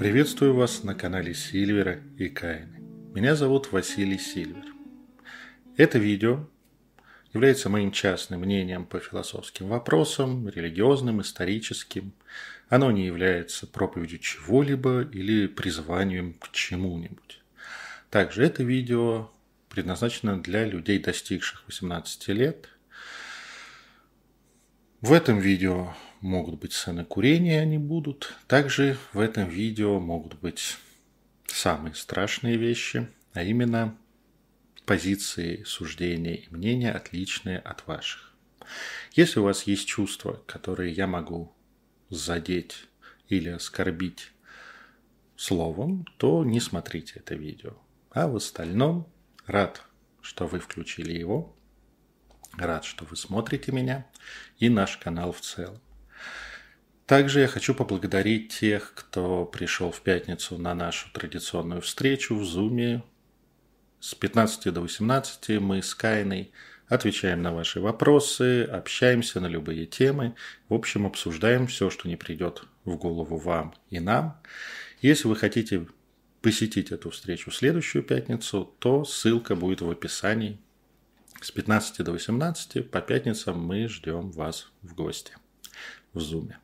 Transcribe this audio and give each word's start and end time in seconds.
Приветствую 0.00 0.54
вас 0.54 0.82
на 0.82 0.94
канале 0.94 1.34
Сильвера 1.34 2.00
и 2.16 2.30
Кайны. 2.30 2.80
Меня 3.12 3.36
зовут 3.36 3.70
Василий 3.70 4.16
Сильвер. 4.16 4.64
Это 5.76 5.98
видео 5.98 6.48
является 7.34 7.68
моим 7.68 7.92
частным 7.92 8.40
мнением 8.40 8.86
по 8.86 8.98
философским 8.98 9.68
вопросам, 9.68 10.48
религиозным, 10.48 11.20
историческим. 11.20 12.14
Оно 12.70 12.90
не 12.90 13.04
является 13.04 13.66
проповедью 13.66 14.20
чего-либо 14.20 15.02
или 15.02 15.46
призыванием 15.46 16.32
к 16.32 16.50
чему-нибудь. 16.50 17.42
Также 18.08 18.42
это 18.46 18.62
видео 18.62 19.30
предназначено 19.68 20.42
для 20.42 20.64
людей, 20.64 20.98
достигших 20.98 21.64
18 21.66 22.28
лет. 22.28 22.70
В 25.02 25.12
этом 25.12 25.40
видео 25.40 25.94
могут 26.20 26.60
быть 26.60 26.72
сцены 26.72 27.04
курения, 27.04 27.60
они 27.60 27.78
будут. 27.78 28.34
Также 28.46 28.96
в 29.12 29.20
этом 29.20 29.48
видео 29.48 30.00
могут 30.00 30.34
быть 30.34 30.76
самые 31.46 31.94
страшные 31.94 32.56
вещи, 32.56 33.08
а 33.32 33.42
именно 33.42 33.96
позиции, 34.86 35.62
суждения 35.64 36.34
и 36.34 36.48
мнения, 36.50 36.92
отличные 36.92 37.58
от 37.58 37.86
ваших. 37.86 38.34
Если 39.12 39.40
у 39.40 39.44
вас 39.44 39.64
есть 39.64 39.86
чувства, 39.86 40.42
которые 40.46 40.92
я 40.92 41.06
могу 41.06 41.52
задеть 42.08 42.84
или 43.28 43.48
оскорбить 43.48 44.32
словом, 45.36 46.06
то 46.18 46.44
не 46.44 46.60
смотрите 46.60 47.14
это 47.16 47.34
видео. 47.34 47.74
А 48.10 48.28
в 48.28 48.36
остальном 48.36 49.08
рад, 49.46 49.82
что 50.20 50.46
вы 50.46 50.60
включили 50.60 51.12
его, 51.12 51.56
рад, 52.56 52.84
что 52.84 53.04
вы 53.04 53.16
смотрите 53.16 53.72
меня 53.72 54.06
и 54.58 54.68
наш 54.68 54.96
канал 54.96 55.32
в 55.32 55.40
целом. 55.40 55.80
Также 57.10 57.40
я 57.40 57.48
хочу 57.48 57.74
поблагодарить 57.74 58.52
тех, 58.60 58.92
кто 58.94 59.44
пришел 59.44 59.90
в 59.90 60.00
пятницу 60.00 60.56
на 60.58 60.76
нашу 60.76 61.10
традиционную 61.12 61.80
встречу 61.80 62.36
в 62.36 62.44
Зуме. 62.44 63.02
С 63.98 64.14
15 64.14 64.72
до 64.72 64.80
18 64.82 65.60
мы 65.60 65.82
с 65.82 65.92
Кайной 65.96 66.52
отвечаем 66.86 67.42
на 67.42 67.52
ваши 67.52 67.80
вопросы, 67.80 68.62
общаемся 68.62 69.40
на 69.40 69.48
любые 69.48 69.86
темы, 69.86 70.36
в 70.68 70.74
общем, 70.74 71.04
обсуждаем 71.04 71.66
все, 71.66 71.90
что 71.90 72.06
не 72.06 72.14
придет 72.14 72.62
в 72.84 72.94
голову 72.94 73.38
вам 73.38 73.74
и 73.88 73.98
нам. 73.98 74.40
Если 75.02 75.26
вы 75.26 75.34
хотите 75.34 75.88
посетить 76.42 76.92
эту 76.92 77.10
встречу 77.10 77.50
в 77.50 77.56
следующую 77.56 78.04
пятницу, 78.04 78.72
то 78.78 79.04
ссылка 79.04 79.56
будет 79.56 79.80
в 79.80 79.90
описании. 79.90 80.60
С 81.40 81.50
15 81.50 82.04
до 82.04 82.12
18 82.12 82.88
по 82.88 83.00
пятницам 83.00 83.60
мы 83.60 83.88
ждем 83.88 84.30
вас 84.30 84.70
в 84.82 84.94
гости 84.94 85.32
в 86.12 86.20
Зуме. 86.20 86.60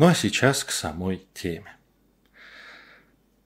Ну 0.00 0.06
а 0.06 0.14
сейчас 0.14 0.64
к 0.64 0.70
самой 0.70 1.26
теме. 1.34 1.76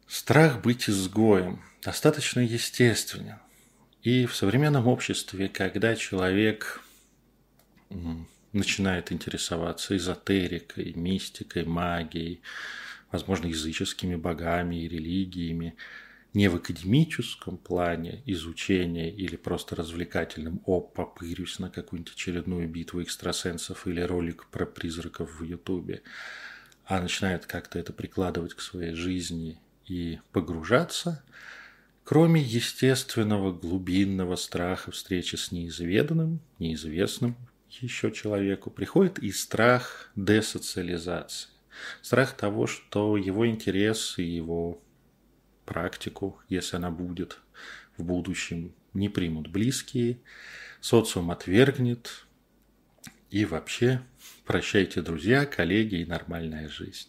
Страх 0.06 0.62
быть 0.62 0.88
изгоем 0.88 1.60
достаточно 1.82 2.38
естественен. 2.38 3.40
И 4.04 4.26
в 4.26 4.36
современном 4.36 4.86
обществе, 4.86 5.48
когда 5.48 5.96
человек 5.96 6.80
начинает 8.52 9.10
интересоваться 9.10 9.96
эзотерикой, 9.96 10.92
мистикой, 10.94 11.64
магией, 11.64 12.40
возможно, 13.10 13.46
языческими 13.48 14.14
богами 14.14 14.76
и 14.76 14.88
религиями, 14.88 15.74
не 16.34 16.48
в 16.48 16.56
академическом 16.56 17.56
плане 17.56 18.22
изучения 18.26 19.08
или 19.08 19.36
просто 19.36 19.76
развлекательном 19.76 20.60
«О, 20.66 20.80
попырюсь 20.80 21.60
на 21.60 21.70
какую-нибудь 21.70 22.12
очередную 22.12 22.68
битву 22.68 23.02
экстрасенсов» 23.02 23.86
или 23.86 24.00
ролик 24.00 24.46
про 24.46 24.66
призраков 24.66 25.38
в 25.38 25.44
Ютубе, 25.44 26.02
а 26.84 27.00
начинает 27.00 27.46
как-то 27.46 27.78
это 27.78 27.92
прикладывать 27.92 28.54
к 28.54 28.60
своей 28.60 28.94
жизни 28.94 29.60
и 29.86 30.18
погружаться, 30.32 31.24
кроме 32.02 32.42
естественного 32.42 33.52
глубинного 33.52 34.34
страха 34.34 34.90
встречи 34.90 35.36
с 35.36 35.52
неизведанным, 35.52 36.40
неизвестным 36.58 37.36
еще 37.80 38.10
человеку, 38.10 38.70
приходит 38.70 39.18
и 39.18 39.30
страх 39.30 40.10
десоциализации. 40.16 41.48
Страх 42.02 42.36
того, 42.36 42.66
что 42.66 43.16
его 43.16 43.48
интерес 43.48 44.18
и 44.18 44.22
его 44.22 44.80
практику, 45.64 46.40
если 46.48 46.76
она 46.76 46.90
будет 46.90 47.38
в 47.96 48.04
будущем, 48.04 48.74
не 48.92 49.08
примут 49.08 49.48
близкие, 49.48 50.18
социум 50.80 51.30
отвергнет, 51.30 52.26
и 53.30 53.44
вообще 53.44 54.00
прощайте, 54.44 55.02
друзья, 55.02 55.44
коллеги 55.46 55.96
и 55.96 56.06
нормальная 56.06 56.68
жизнь. 56.68 57.08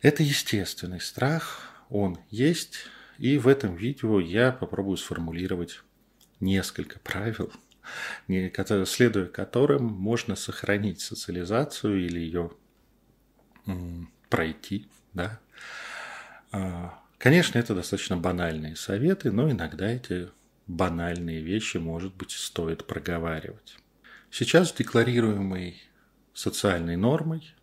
Это 0.00 0.22
естественный 0.22 1.00
страх, 1.00 1.70
он 1.90 2.18
есть, 2.30 2.86
и 3.18 3.36
в 3.38 3.46
этом 3.46 3.76
видео 3.76 4.18
я 4.20 4.52
попробую 4.52 4.96
сформулировать 4.96 5.82
несколько 6.40 6.98
правил, 6.98 7.52
следуя 8.86 9.26
которым 9.26 9.84
можно 9.84 10.34
сохранить 10.34 11.00
социализацию 11.00 12.06
или 12.06 12.18
ее 12.18 12.50
пройти, 14.30 14.88
да, 15.12 15.40
а, 16.52 17.01
Конечно, 17.22 17.56
это 17.56 17.74
достаточно 17.76 18.16
банальные 18.16 18.74
советы, 18.74 19.30
но 19.30 19.48
иногда 19.48 19.88
эти 19.88 20.28
банальные 20.66 21.40
вещи, 21.40 21.76
может 21.76 22.16
быть, 22.16 22.32
стоит 22.32 22.84
проговаривать. 22.84 23.76
Сейчас 24.28 24.72
декларируемой 24.72 25.80
социальной 26.34 26.96
нормой, 26.96 27.54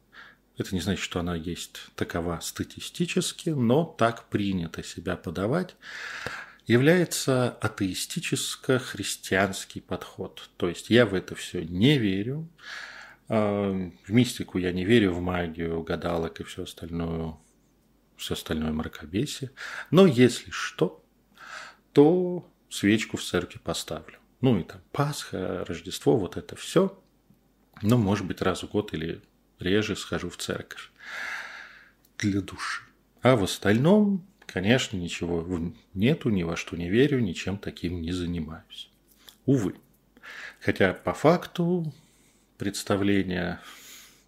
это 0.58 0.74
не 0.74 0.80
значит, 0.80 1.04
что 1.04 1.20
она 1.20 1.36
есть 1.36 1.82
такова 1.96 2.40
статистически, 2.42 3.50
но 3.50 3.84
так 3.84 4.30
принято 4.30 4.82
себя 4.82 5.18
подавать, 5.18 5.76
является 6.66 7.50
атеистическо-христианский 7.50 9.82
подход. 9.82 10.50
То 10.56 10.70
есть 10.70 10.90
я 10.90 11.06
в 11.06 11.14
это 11.14 11.36
все 11.36 11.66
не 11.66 11.98
верю, 11.98 12.48
а, 13.28 13.74
в 14.06 14.10
мистику 14.10 14.58
я 14.58 14.72
не 14.72 14.86
верю, 14.86 15.12
в 15.12 15.20
магию, 15.20 15.84
гадалок 15.84 16.40
и 16.40 16.46
все 16.46 16.64
остальное 16.64 17.36
все 18.20 18.34
остальное 18.34 18.72
мракобесие. 18.72 19.52
Но 19.90 20.06
если 20.06 20.52
что, 20.52 21.04
то 21.94 22.48
свечку 22.70 23.18
в 23.18 23.24
церкви 23.24 23.60
поставлю. 23.60 24.20
Ну 24.42 24.60
и 24.60 24.64
там 24.64 24.82
Пасха, 24.92 25.66
Рождество, 25.66 26.18
вот 26.18 26.38
это 26.38 26.56
все. 26.56 27.02
Ну, 27.82 27.98
может 27.98 28.26
быть, 28.26 28.42
раз 28.42 28.64
в 28.64 28.70
год 28.70 28.94
или 28.94 29.22
реже 29.60 29.96
схожу 29.96 30.30
в 30.30 30.38
церковь 30.38 30.92
для 32.18 32.42
души. 32.42 32.84
А 33.22 33.36
в 33.36 33.44
остальном, 33.44 34.26
конечно, 34.46 34.98
ничего 34.98 35.74
нету, 35.94 36.30
ни 36.30 36.44
во 36.44 36.56
что 36.56 36.78
не 36.78 36.90
верю, 36.90 37.20
ничем 37.20 37.58
таким 37.58 38.02
не 38.02 38.12
занимаюсь. 38.12 38.90
Увы. 39.46 39.76
Хотя 40.62 40.94
по 40.94 41.14
факту 41.14 41.94
представления 42.58 43.62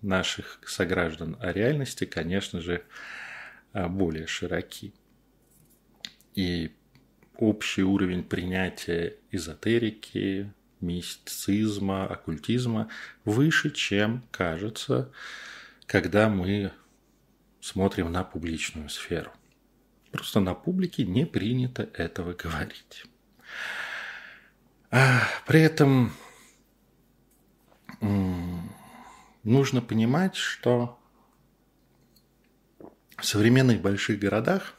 наших 0.02 0.60
сограждан 0.66 1.38
о 1.40 1.52
реальности, 1.52 2.06
конечно 2.06 2.62
же, 2.62 2.84
более 3.74 4.28
широки. 4.28 4.94
И 6.34 6.72
общий 7.38 7.84
уровень 7.84 8.24
принятия 8.24 9.18
эзотерики, 9.32 10.54
мистицизма, 10.80 12.06
оккультизма 12.06 12.90
выше, 13.26 13.72
чем 13.72 14.24
кажется, 14.32 15.12
когда 15.86 16.30
мы 16.30 16.72
смотрим 17.60 18.12
на 18.12 18.24
публичную 18.24 18.90
сферу. 18.90 19.32
Просто 20.12 20.40
на 20.40 20.54
публике 20.54 21.06
не 21.06 21.26
принято 21.26 21.84
этого 21.94 22.34
говорить. 22.34 23.06
А 24.90 25.24
при 25.48 25.62
этом 25.62 26.12
нужно 29.44 29.82
понимать, 29.82 30.36
что 30.36 31.01
в 33.22 33.26
современных 33.26 33.82
больших 33.82 34.20
городах, 34.20 34.74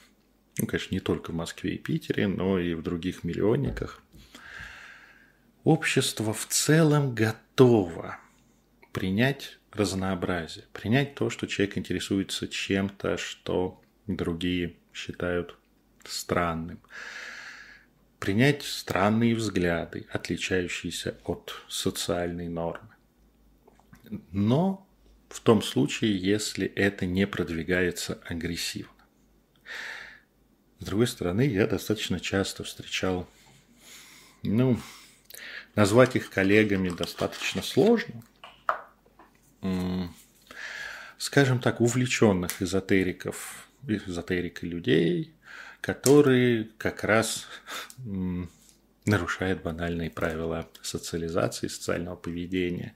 ну, 0.58 0.66
конечно, 0.66 0.94
не 0.94 1.00
только 1.00 1.30
в 1.30 1.34
Москве 1.34 1.76
и 1.76 1.78
Питере, 1.78 2.26
но 2.26 2.58
и 2.58 2.74
в 2.74 2.82
других 2.82 3.24
миллионниках, 3.24 4.02
общество 5.64 6.34
в 6.34 6.46
целом 6.46 7.14
готово 7.14 8.18
принять 8.92 9.58
разнообразие, 9.70 10.66
принять 10.72 11.14
то, 11.14 11.30
что 11.30 11.46
человек 11.46 11.78
интересуется 11.78 12.48
чем-то, 12.48 13.16
что 13.16 13.80
другие 14.06 14.74
считают 14.92 15.56
странным, 16.04 16.80
принять 18.18 18.62
странные 18.64 19.34
взгляды, 19.36 20.06
отличающиеся 20.12 21.16
от 21.24 21.54
социальной 21.68 22.48
нормы. 22.48 22.90
Но 24.32 24.86
в 25.32 25.40
том 25.40 25.62
случае, 25.62 26.16
если 26.16 26.66
это 26.66 27.06
не 27.06 27.26
продвигается 27.26 28.20
агрессивно. 28.26 28.92
С 30.78 30.84
другой 30.84 31.06
стороны, 31.06 31.46
я 31.46 31.66
достаточно 31.66 32.20
часто 32.20 32.64
встречал, 32.64 33.26
ну, 34.42 34.78
назвать 35.74 36.16
их 36.16 36.28
коллегами 36.28 36.90
достаточно 36.90 37.62
сложно. 37.62 38.22
Скажем 41.16 41.60
так, 41.60 41.80
увлеченных 41.80 42.60
эзотериков 42.60 43.68
эзотерикой 43.86 44.68
людей, 44.68 45.34
которые 45.80 46.68
как 46.76 47.04
раз 47.04 47.46
нарушают 49.06 49.62
банальные 49.62 50.10
правила 50.10 50.68
социализации, 50.82 51.68
социального 51.68 52.16
поведения 52.16 52.94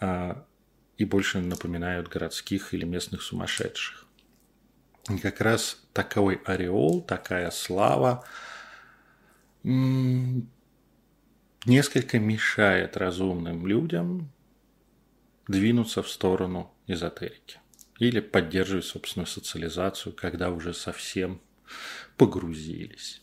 а, 0.00 0.46
и 0.96 1.04
больше 1.04 1.40
напоминают 1.40 2.08
городских 2.08 2.74
или 2.74 2.84
местных 2.84 3.22
сумасшедших. 3.22 4.06
И 5.10 5.18
как 5.18 5.40
раз 5.40 5.82
такой 5.92 6.36
ореол, 6.44 7.02
такая 7.02 7.50
слава 7.50 8.24
несколько 11.66 12.18
мешает 12.18 12.96
разумным 12.96 13.66
людям 13.66 14.30
двинуться 15.48 16.02
в 16.02 16.10
сторону 16.10 16.72
эзотерики 16.86 17.58
или 17.98 18.20
поддерживать 18.20 18.84
собственную 18.86 19.26
социализацию, 19.26 20.14
когда 20.14 20.50
уже 20.50 20.74
совсем 20.74 21.40
погрузились. 22.16 23.22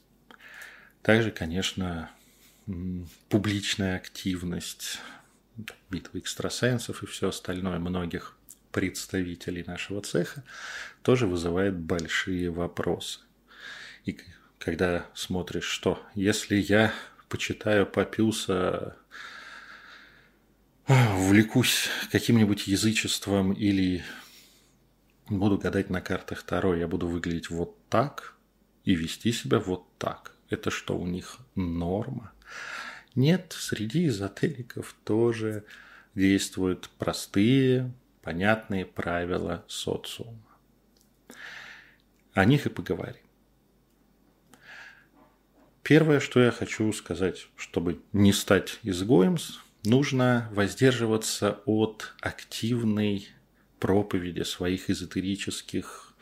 Также, 1.01 1.31
конечно, 1.31 2.11
публичная 3.29 3.97
активность, 3.97 4.99
битвы 5.89 6.19
экстрасенсов 6.19 7.03
и 7.03 7.05
все 7.05 7.29
остальное 7.29 7.79
многих 7.79 8.37
представителей 8.71 9.63
нашего 9.63 10.01
цеха 10.01 10.43
тоже 11.03 11.27
вызывает 11.27 11.77
большие 11.77 12.49
вопросы. 12.49 13.19
И 14.05 14.17
когда 14.59 15.05
смотришь, 15.13 15.65
что 15.65 16.01
если 16.15 16.55
я 16.55 16.93
почитаю 17.29 17.85
Папюса, 17.85 18.97
увлекусь 20.87 21.89
каким-нибудь 22.11 22.67
язычеством 22.67 23.53
или 23.53 24.03
буду 25.29 25.57
гадать 25.57 25.89
на 25.89 26.01
картах 26.01 26.43
Таро, 26.43 26.75
я 26.75 26.87
буду 26.87 27.07
выглядеть 27.07 27.49
вот 27.49 27.77
так 27.89 28.35
и 28.83 28.95
вести 28.95 29.31
себя 29.31 29.59
вот 29.59 29.85
так. 29.97 30.35
Это 30.49 30.69
что, 30.69 30.97
у 30.97 31.07
них 31.07 31.37
норма? 31.55 32.33
Нет, 33.15 33.53
среди 33.57 34.07
эзотериков 34.07 34.95
тоже 35.03 35.65
действуют 36.15 36.89
простые, 36.97 37.91
понятные 38.21 38.85
правила 38.85 39.65
социума. 39.67 40.39
О 42.33 42.45
них 42.45 42.65
и 42.65 42.69
поговорим. 42.69 43.21
Первое, 45.83 46.19
что 46.19 46.39
я 46.39 46.51
хочу 46.51 46.93
сказать, 46.93 47.47
чтобы 47.57 48.01
не 48.13 48.31
стать 48.31 48.79
изгоем, 48.83 49.37
нужно 49.83 50.47
воздерживаться 50.53 51.59
от 51.65 52.13
активной 52.21 53.27
проповеди 53.79 54.43
своих 54.43 54.89
эзотерических, 54.89 56.13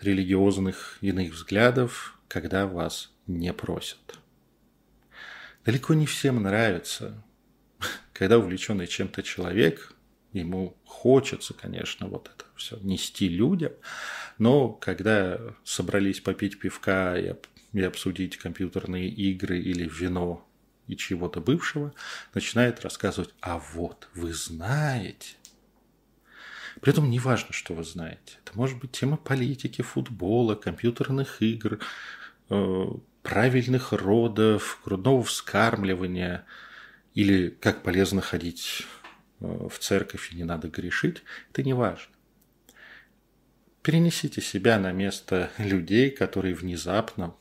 религиозных 0.00 0.98
иных 1.00 1.32
взглядов, 1.32 2.16
когда 2.28 2.66
вас 2.66 3.10
не 3.26 3.52
просят. 3.52 4.18
Далеко 5.66 5.94
не 5.94 6.06
всем 6.06 6.44
нравится, 6.44 7.24
когда 8.12 8.38
увлеченный 8.38 8.86
чем-то 8.86 9.24
человек, 9.24 9.94
ему 10.32 10.76
хочется, 10.84 11.54
конечно, 11.54 12.06
вот 12.06 12.30
это 12.32 12.44
все 12.54 12.78
нести 12.82 13.28
людям, 13.28 13.72
но 14.38 14.68
когда 14.68 15.40
собрались 15.64 16.20
попить 16.20 16.60
пивка 16.60 17.18
и, 17.18 17.80
обсудить 17.82 18.36
компьютерные 18.36 19.08
игры 19.08 19.58
или 19.58 19.90
вино 19.92 20.48
и 20.86 20.96
чего-то 20.96 21.40
бывшего, 21.40 21.92
начинает 22.32 22.82
рассказывать, 22.82 23.34
а 23.40 23.58
вот 23.58 24.08
вы 24.14 24.32
знаете. 24.32 25.34
При 26.80 26.92
этом 26.92 27.10
не 27.10 27.18
важно, 27.18 27.52
что 27.52 27.74
вы 27.74 27.82
знаете. 27.82 28.38
Это 28.44 28.56
может 28.56 28.78
быть 28.78 28.92
тема 28.92 29.16
политики, 29.16 29.82
футбола, 29.82 30.54
компьютерных 30.54 31.42
игр, 31.42 31.80
э, 32.50 32.84
правильных 33.26 33.90
родов, 33.90 34.80
грудного 34.84 35.24
вскармливания 35.24 36.46
или 37.12 37.48
как 37.48 37.82
полезно 37.82 38.20
ходить 38.20 38.86
э, 39.40 39.68
в 39.68 39.80
церковь 39.80 40.32
и 40.32 40.36
не 40.36 40.44
надо 40.44 40.68
грешить, 40.68 41.24
это 41.50 41.64
не 41.64 41.72
важно. 41.72 42.14
Перенесите 43.82 44.40
себя 44.40 44.78
на 44.78 44.92
место 44.92 45.50
людей, 45.58 46.12
которые 46.12 46.54
внезапно, 46.54 47.34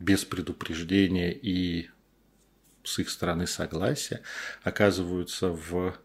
без 0.00 0.24
предупреждения 0.24 1.32
и 1.32 1.90
с 2.82 2.98
их 2.98 3.08
стороны 3.08 3.46
согласия, 3.46 4.20
оказываются 4.64 5.50
в, 5.50 5.96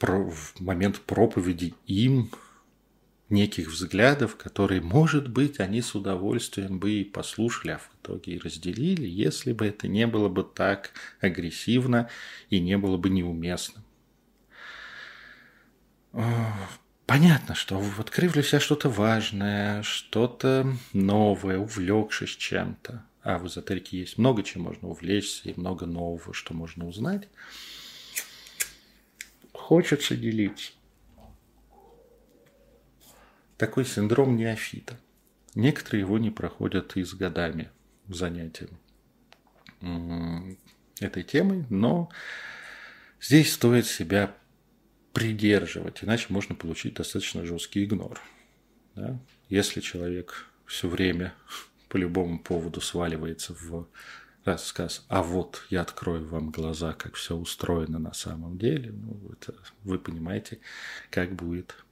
в 0.00 0.60
момент 0.60 1.00
проповеди 1.00 1.74
им 1.84 2.30
неких 3.30 3.68
взглядов, 3.68 4.36
которые, 4.36 4.80
может 4.80 5.28
быть, 5.28 5.60
они 5.60 5.82
с 5.82 5.94
удовольствием 5.94 6.78
бы 6.78 6.92
и 6.92 7.04
послушали, 7.04 7.72
а 7.72 7.78
в 7.78 7.90
итоге 8.00 8.34
и 8.34 8.38
разделили, 8.38 9.06
если 9.06 9.52
бы 9.52 9.66
это 9.66 9.86
не 9.88 10.06
было 10.06 10.28
бы 10.28 10.44
так 10.44 10.92
агрессивно 11.20 12.08
и 12.50 12.60
не 12.60 12.78
было 12.78 12.96
бы 12.96 13.10
неуместно. 13.10 13.82
Понятно, 17.06 17.54
что 17.54 17.82
открыв 17.98 18.32
для 18.32 18.42
себя 18.42 18.60
что-то 18.60 18.88
важное, 18.88 19.82
что-то 19.82 20.74
новое, 20.92 21.58
увлекшись 21.58 22.36
чем-то, 22.36 23.04
а 23.22 23.38
в 23.38 23.46
эзотерике 23.46 23.98
есть 24.00 24.18
много 24.18 24.42
чем 24.42 24.62
можно 24.62 24.88
увлечься 24.88 25.48
и 25.48 25.58
много 25.58 25.86
нового, 25.86 26.34
что 26.34 26.54
можно 26.54 26.86
узнать, 26.86 27.28
хочется 29.52 30.16
делиться 30.16 30.72
такой 33.58 33.84
синдром 33.84 34.36
неофита. 34.36 34.98
Некоторые 35.54 36.00
его 36.00 36.18
не 36.18 36.30
проходят 36.30 36.96
и 36.96 37.04
с 37.04 37.12
годами 37.12 37.70
занятия 38.08 38.68
этой 41.00 41.22
темой, 41.22 41.64
но 41.68 42.10
здесь 43.20 43.52
стоит 43.52 43.86
себя 43.86 44.34
придерживать, 45.12 46.02
иначе 46.02 46.26
можно 46.30 46.54
получить 46.54 46.94
достаточно 46.94 47.44
жесткий 47.44 47.84
игнор. 47.84 48.20
Да? 48.94 49.18
Если 49.48 49.80
человек 49.80 50.46
все 50.66 50.88
время 50.88 51.34
по 51.88 51.96
любому 51.96 52.38
поводу 52.38 52.80
сваливается 52.80 53.54
в 53.54 53.88
рассказ, 54.44 55.04
а 55.08 55.22
вот 55.22 55.64
я 55.70 55.82
открою 55.82 56.26
вам 56.26 56.50
глаза, 56.50 56.92
как 56.92 57.14
все 57.14 57.36
устроено 57.36 57.98
на 57.98 58.14
самом 58.14 58.58
деле, 58.58 58.92
ну, 58.92 59.20
это, 59.32 59.54
вы 59.82 59.98
понимаете, 59.98 60.60
как 61.10 61.34
будет 61.34 61.84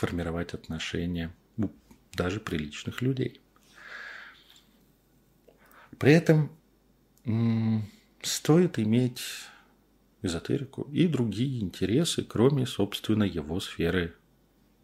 формировать 0.00 0.54
отношения 0.54 1.30
у 1.58 1.68
даже 2.14 2.40
приличных 2.40 3.02
людей. 3.02 3.40
При 5.98 6.12
этом 6.14 6.50
стоит 8.22 8.78
иметь 8.78 9.22
эзотерику 10.22 10.88
и 10.90 11.06
другие 11.06 11.60
интересы, 11.60 12.24
кроме, 12.24 12.64
собственно, 12.66 13.24
его 13.24 13.60
сферы 13.60 14.16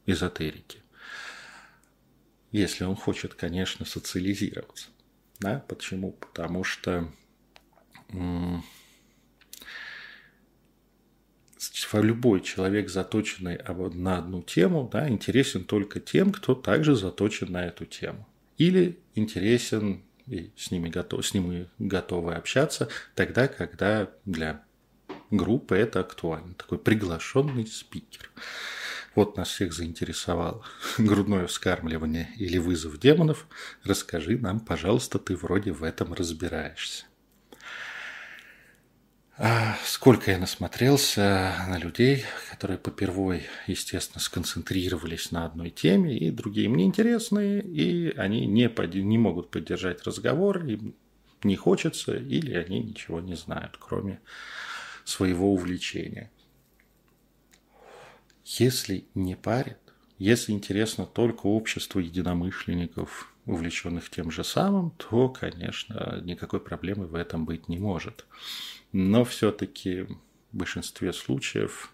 эзотерики. 0.04 0.82
Если 2.52 2.84
он 2.84 2.94
хочет, 2.94 3.32
конечно, 3.34 3.86
социализироваться. 3.86 4.88
Да? 5.40 5.64
Почему? 5.66 6.12
Потому 6.12 6.62
что 6.62 7.10
любой 12.00 12.40
человек, 12.40 12.88
заточенный 12.88 13.58
на 13.94 14.18
одну 14.18 14.42
тему, 14.42 14.88
да, 14.90 15.08
интересен 15.08 15.64
только 15.64 16.00
тем, 16.00 16.32
кто 16.32 16.54
также 16.54 16.94
заточен 16.94 17.52
на 17.52 17.66
эту 17.66 17.84
тему. 17.84 18.26
Или 18.58 18.98
интересен 19.14 20.02
и 20.26 20.50
с 20.56 20.70
ними, 20.70 20.88
готов, 20.88 21.24
с 21.24 21.34
ними 21.34 21.68
готовы 21.78 22.34
общаться 22.34 22.88
тогда, 23.14 23.48
когда 23.48 24.10
для 24.24 24.62
группы 25.30 25.76
это 25.76 26.00
актуально. 26.00 26.54
Такой 26.54 26.78
приглашенный 26.78 27.66
спикер. 27.66 28.30
Вот 29.14 29.36
нас 29.36 29.48
всех 29.48 29.72
заинтересовало 29.72 30.62
грудное 30.98 31.46
вскармливание 31.46 32.30
или 32.36 32.58
вызов 32.58 32.98
демонов. 32.98 33.46
Расскажи 33.82 34.36
нам, 34.36 34.60
пожалуйста, 34.60 35.18
ты 35.18 35.36
вроде 35.36 35.72
в 35.72 35.82
этом 35.82 36.12
разбираешься. 36.12 37.06
А 39.38 39.76
сколько 39.84 40.30
я 40.30 40.38
насмотрелся 40.38 41.54
на 41.68 41.76
людей, 41.76 42.24
которые 42.50 42.78
попервой, 42.78 43.42
естественно, 43.66 44.18
сконцентрировались 44.18 45.30
на 45.30 45.44
одной 45.44 45.68
теме, 45.68 46.16
и 46.16 46.30
другие 46.30 46.70
мне 46.70 46.86
интересные, 46.86 47.60
и 47.60 48.16
они 48.16 48.46
не, 48.46 48.70
под... 48.70 48.94
не 48.94 49.18
могут 49.18 49.50
поддержать 49.50 50.04
разговор, 50.04 50.64
им 50.64 50.94
не 51.42 51.54
хочется, 51.54 52.16
или 52.16 52.54
они 52.54 52.80
ничего 52.80 53.20
не 53.20 53.34
знают, 53.34 53.76
кроме 53.78 54.20
своего 55.04 55.52
увлечения. 55.52 56.30
Если 58.46 59.04
не 59.14 59.36
парит, 59.36 59.78
если 60.18 60.52
интересно 60.52 61.04
только 61.04 61.46
общество 61.46 62.00
единомышленников, 62.00 63.34
увлеченных 63.46 64.10
тем 64.10 64.30
же 64.30 64.44
самым, 64.44 64.90
то, 64.90 65.28
конечно, 65.28 66.20
никакой 66.24 66.60
проблемы 66.60 67.06
в 67.06 67.14
этом 67.14 67.44
быть 67.44 67.68
не 67.68 67.78
может. 67.78 68.26
Но 68.92 69.24
все-таки 69.24 70.02
в 70.02 70.18
большинстве 70.52 71.12
случаев 71.12 71.92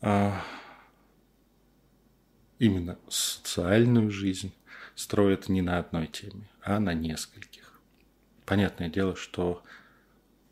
а, 0.00 0.42
именно 2.58 2.98
социальную 3.08 4.10
жизнь 4.10 4.52
строят 4.94 5.48
не 5.48 5.62
на 5.62 5.78
одной 5.78 6.06
теме, 6.06 6.48
а 6.62 6.78
на 6.78 6.94
нескольких. 6.94 7.80
Понятное 8.44 8.88
дело, 8.88 9.16
что, 9.16 9.64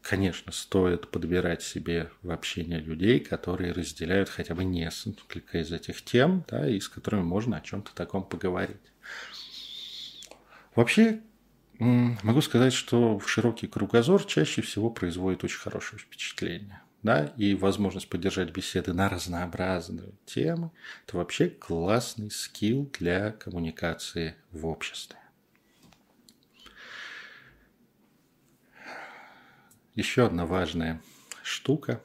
конечно, 0.02 0.50
стоит 0.50 1.08
подбирать 1.10 1.62
себе 1.62 2.10
в 2.22 2.30
общение 2.32 2.80
людей, 2.80 3.20
которые 3.20 3.72
разделяют 3.72 4.28
хотя 4.28 4.54
бы 4.54 4.64
несколько 4.64 5.58
из 5.58 5.70
этих 5.70 6.02
тем, 6.02 6.44
да, 6.48 6.68
и 6.68 6.80
с 6.80 6.88
которыми 6.88 7.22
можно 7.22 7.58
о 7.58 7.60
чем-то 7.60 7.94
таком 7.94 8.24
поговорить. 8.24 8.89
Вообще, 10.74 11.20
могу 11.78 12.40
сказать, 12.40 12.72
что 12.72 13.18
в 13.18 13.28
широкий 13.28 13.66
кругозор 13.66 14.24
чаще 14.24 14.62
всего 14.62 14.90
производит 14.90 15.42
очень 15.42 15.58
хорошее 15.58 16.00
впечатление. 16.00 16.80
Да, 17.02 17.32
и 17.38 17.54
возможность 17.54 18.10
поддержать 18.10 18.50
беседы 18.50 18.92
на 18.92 19.08
разнообразные 19.08 20.12
темы– 20.26 20.70
это 21.06 21.16
вообще 21.16 21.48
классный 21.48 22.30
скилл 22.30 22.90
для 22.98 23.32
коммуникации 23.32 24.36
в 24.52 24.66
обществе. 24.66 25.18
Еще 29.94 30.26
одна 30.26 30.44
важная 30.44 31.00
штука 31.42 32.02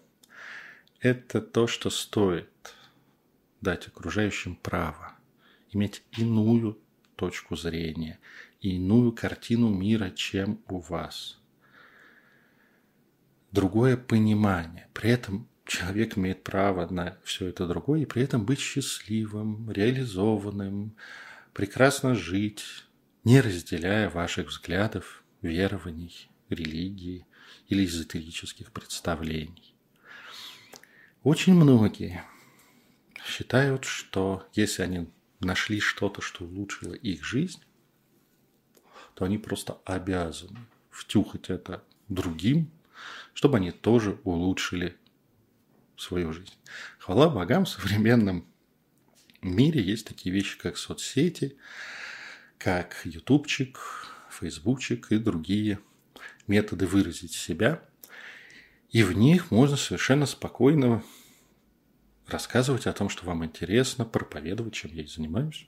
–это 1.01 1.41
то, 1.41 1.67
что 1.67 1.89
стоит 1.89 2.73
дать 3.59 3.87
окружающим 3.87 4.55
право 4.55 5.13
иметь 5.71 6.03
иную 6.17 6.79
точку 7.17 7.57
зрения– 7.57 8.17
иную 8.69 9.11
картину 9.11 9.69
мира, 9.69 10.09
чем 10.09 10.61
у 10.67 10.79
вас. 10.79 11.39
Другое 13.51 13.97
понимание. 13.97 14.87
При 14.93 15.11
этом 15.11 15.47
человек 15.65 16.17
имеет 16.17 16.43
право 16.43 16.87
на 16.91 17.17
все 17.23 17.47
это 17.47 17.67
другое, 17.67 18.01
и 18.01 18.05
при 18.05 18.23
этом 18.23 18.45
быть 18.45 18.59
счастливым, 18.59 19.71
реализованным, 19.71 20.95
прекрасно 21.53 22.15
жить, 22.15 22.63
не 23.23 23.41
разделяя 23.41 24.09
ваших 24.09 24.49
взглядов, 24.49 25.23
верований, 25.41 26.29
религии 26.49 27.25
или 27.69 27.85
эзотерических 27.85 28.71
представлений. 28.71 29.75
Очень 31.23 31.55
многие 31.55 32.23
считают, 33.25 33.85
что 33.85 34.47
если 34.53 34.83
они 34.83 35.07
нашли 35.39 35.79
что-то, 35.79 36.21
что 36.21 36.45
улучшило 36.45 36.93
их 36.93 37.23
жизнь, 37.23 37.64
то 39.15 39.25
они 39.25 39.37
просто 39.37 39.79
обязаны 39.85 40.59
втюхать 40.91 41.49
это 41.49 41.83
другим, 42.07 42.69
чтобы 43.33 43.57
они 43.57 43.71
тоже 43.71 44.19
улучшили 44.23 44.95
свою 45.97 46.31
жизнь. 46.33 46.53
Хвала 46.99 47.29
богам, 47.29 47.65
в 47.65 47.69
современном 47.69 48.45
мире 49.41 49.81
есть 49.81 50.05
такие 50.05 50.33
вещи, 50.33 50.57
как 50.57 50.77
соцсети, 50.77 51.57
как 52.57 53.01
ютубчик, 53.05 53.79
фейсбучик 54.29 55.11
и 55.11 55.17
другие 55.17 55.79
методы 56.47 56.85
выразить 56.85 57.33
себя. 57.33 57.83
И 58.89 59.03
в 59.03 59.13
них 59.13 59.51
можно 59.51 59.77
совершенно 59.77 60.25
спокойно 60.25 61.03
рассказывать 62.27 62.87
о 62.87 62.93
том, 62.93 63.09
что 63.09 63.25
вам 63.25 63.45
интересно, 63.45 64.03
проповедовать, 64.05 64.73
чем 64.73 64.91
я 64.93 65.03
и 65.03 65.07
занимаюсь. 65.07 65.67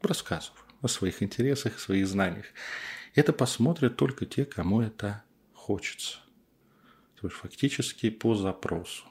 Рассказываю 0.00 0.63
о 0.84 0.88
своих 0.88 1.22
интересах, 1.22 1.78
своих 1.78 2.06
знаниях. 2.06 2.44
Это 3.14 3.32
посмотрят 3.32 3.96
только 3.96 4.26
те, 4.26 4.44
кому 4.44 4.82
это 4.82 5.24
хочется. 5.54 6.18
То 7.18 7.28
есть 7.28 7.38
фактически 7.38 8.10
по 8.10 8.34
запросу. 8.34 9.04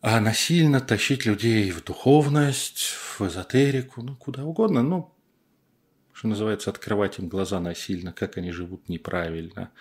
А 0.00 0.20
насильно 0.20 0.80
тащить 0.80 1.26
людей 1.26 1.70
в 1.70 1.84
духовность, 1.84 2.78
в 2.78 3.20
эзотерику, 3.20 4.02
ну 4.02 4.16
куда 4.16 4.44
угодно, 4.44 4.82
ну, 4.82 5.12
что 6.14 6.28
называется, 6.28 6.70
открывать 6.70 7.18
им 7.18 7.28
глаза 7.28 7.60
насильно, 7.60 8.12
как 8.12 8.38
они 8.38 8.52
живут 8.52 8.88
неправильно, 8.88 9.72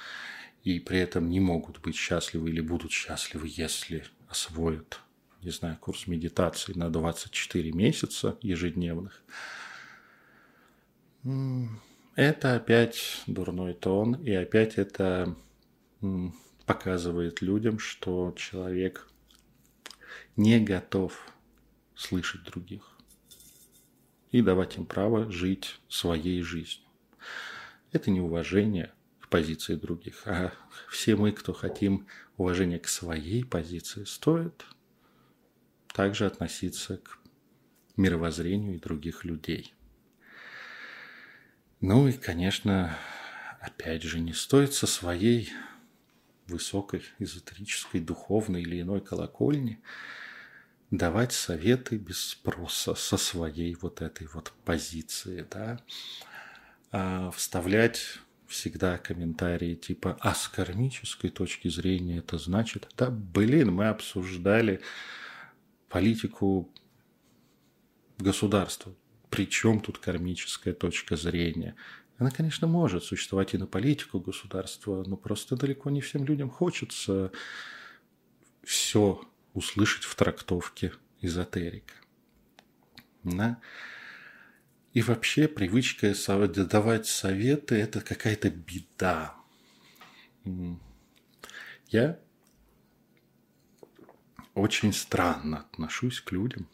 и 0.64 0.80
при 0.80 1.00
этом 1.00 1.30
не 1.30 1.40
могут 1.40 1.80
быть 1.80 1.96
счастливы 1.96 2.50
или 2.50 2.60
будут 2.60 2.92
счастливы, 2.92 3.48
если 3.50 4.04
освоят, 4.28 5.00
не 5.42 5.52
знаю, 5.52 5.78
курс 5.78 6.08
медитации 6.08 6.74
на 6.74 6.90
24 6.90 7.72
месяца 7.72 8.38
ежедневных– 8.42 9.24
это 12.16 12.56
опять 12.56 13.24
дурной 13.28 13.74
тон, 13.74 14.16
и 14.16 14.32
опять 14.32 14.76
это 14.76 15.36
показывает 16.66 17.42
людям, 17.42 17.80
что 17.80 18.34
человек 18.38 19.08
не 20.36 20.60
готов 20.60 21.32
слышать 21.96 22.44
других 22.44 22.98
и 24.32 24.42
давать 24.42 24.78
им 24.78 24.86
право 24.86 25.32
жить 25.32 25.80
своей 25.88 26.42
жизнью. 26.42 26.88
Это 27.92 28.12
не 28.12 28.20
уважение 28.20 28.92
к 29.22 29.30
позиции 29.30 29.76
других, 29.76 30.24
а 30.26 30.54
все 30.90 31.16
мы, 31.16 31.32
кто 31.32 31.54
хотим 31.54 32.08
уважения 32.38 32.80
к 32.80 32.88
своей 32.88 33.46
позиции, 33.46 34.04
стоит 34.04 34.66
также 35.88 36.26
относиться 36.26 36.98
к 36.98 37.20
мировоззрению 37.96 38.76
и 38.76 38.80
других 38.80 39.24
людей. 39.24 39.75
Ну 41.88 42.08
и, 42.08 42.14
конечно, 42.14 42.98
опять 43.62 44.02
же, 44.02 44.20
не 44.20 44.34
стоит 44.34 44.74
со 44.74 44.88
своей 44.88 45.54
высокой 46.48 47.04
эзотерической, 47.20 48.02
духовной 48.02 48.64
или 48.64 48.82
иной 48.82 49.02
колокольни 49.02 49.80
давать 50.90 51.32
советы 51.32 51.98
без 51.98 52.20
спроса 52.20 52.96
со 52.96 53.18
своей 53.18 53.76
вот 53.76 54.02
этой 54.02 54.26
вот 54.34 54.52
позиции, 54.66 55.46
да, 55.48 55.80
а 56.92 57.30
вставлять 57.30 58.18
всегда 58.48 58.98
комментарии 58.98 59.76
типа 59.76 60.18
«А 60.22 60.34
с 60.34 60.48
кармической 60.48 61.30
точки 61.30 61.68
зрения 61.68 62.18
это 62.18 62.40
значит?» 62.40 62.90
Да, 62.98 63.12
блин, 63.12 63.72
мы 63.72 63.90
обсуждали 63.90 64.82
политику 65.88 66.68
государства 68.18 68.92
при 69.30 69.48
чем 69.48 69.80
тут 69.80 69.98
кармическая 69.98 70.74
точка 70.74 71.16
зрения? 71.16 71.76
Она, 72.18 72.32
конечно, 72.32 72.68
может 72.68 73.04
существовать 73.04 73.54
и 73.54 73.58
на 73.58 73.68
политику 73.68 74.20
государства, 74.20 75.04
но 75.06 75.18
просто 75.18 75.56
далеко 75.56 75.90
не 75.90 76.02
всем 76.02 76.24
людям 76.26 76.50
хочется 76.50 77.32
все 78.64 79.22
услышать 79.54 80.04
в 80.04 80.16
трактовке 80.16 80.94
эзотерика. 81.22 81.94
Да? 83.24 83.60
И 84.94 85.02
вообще 85.02 85.50
привычка 85.50 86.14
давать 86.48 87.06
советы– 87.06 87.76
это 87.82 88.00
какая-то 88.00 88.50
беда. 88.50 89.36
Я 91.88 92.20
очень 94.54 94.94
странно 94.94 95.68
отношусь 95.72 96.22
к 96.22 96.32
людям, 96.32 96.70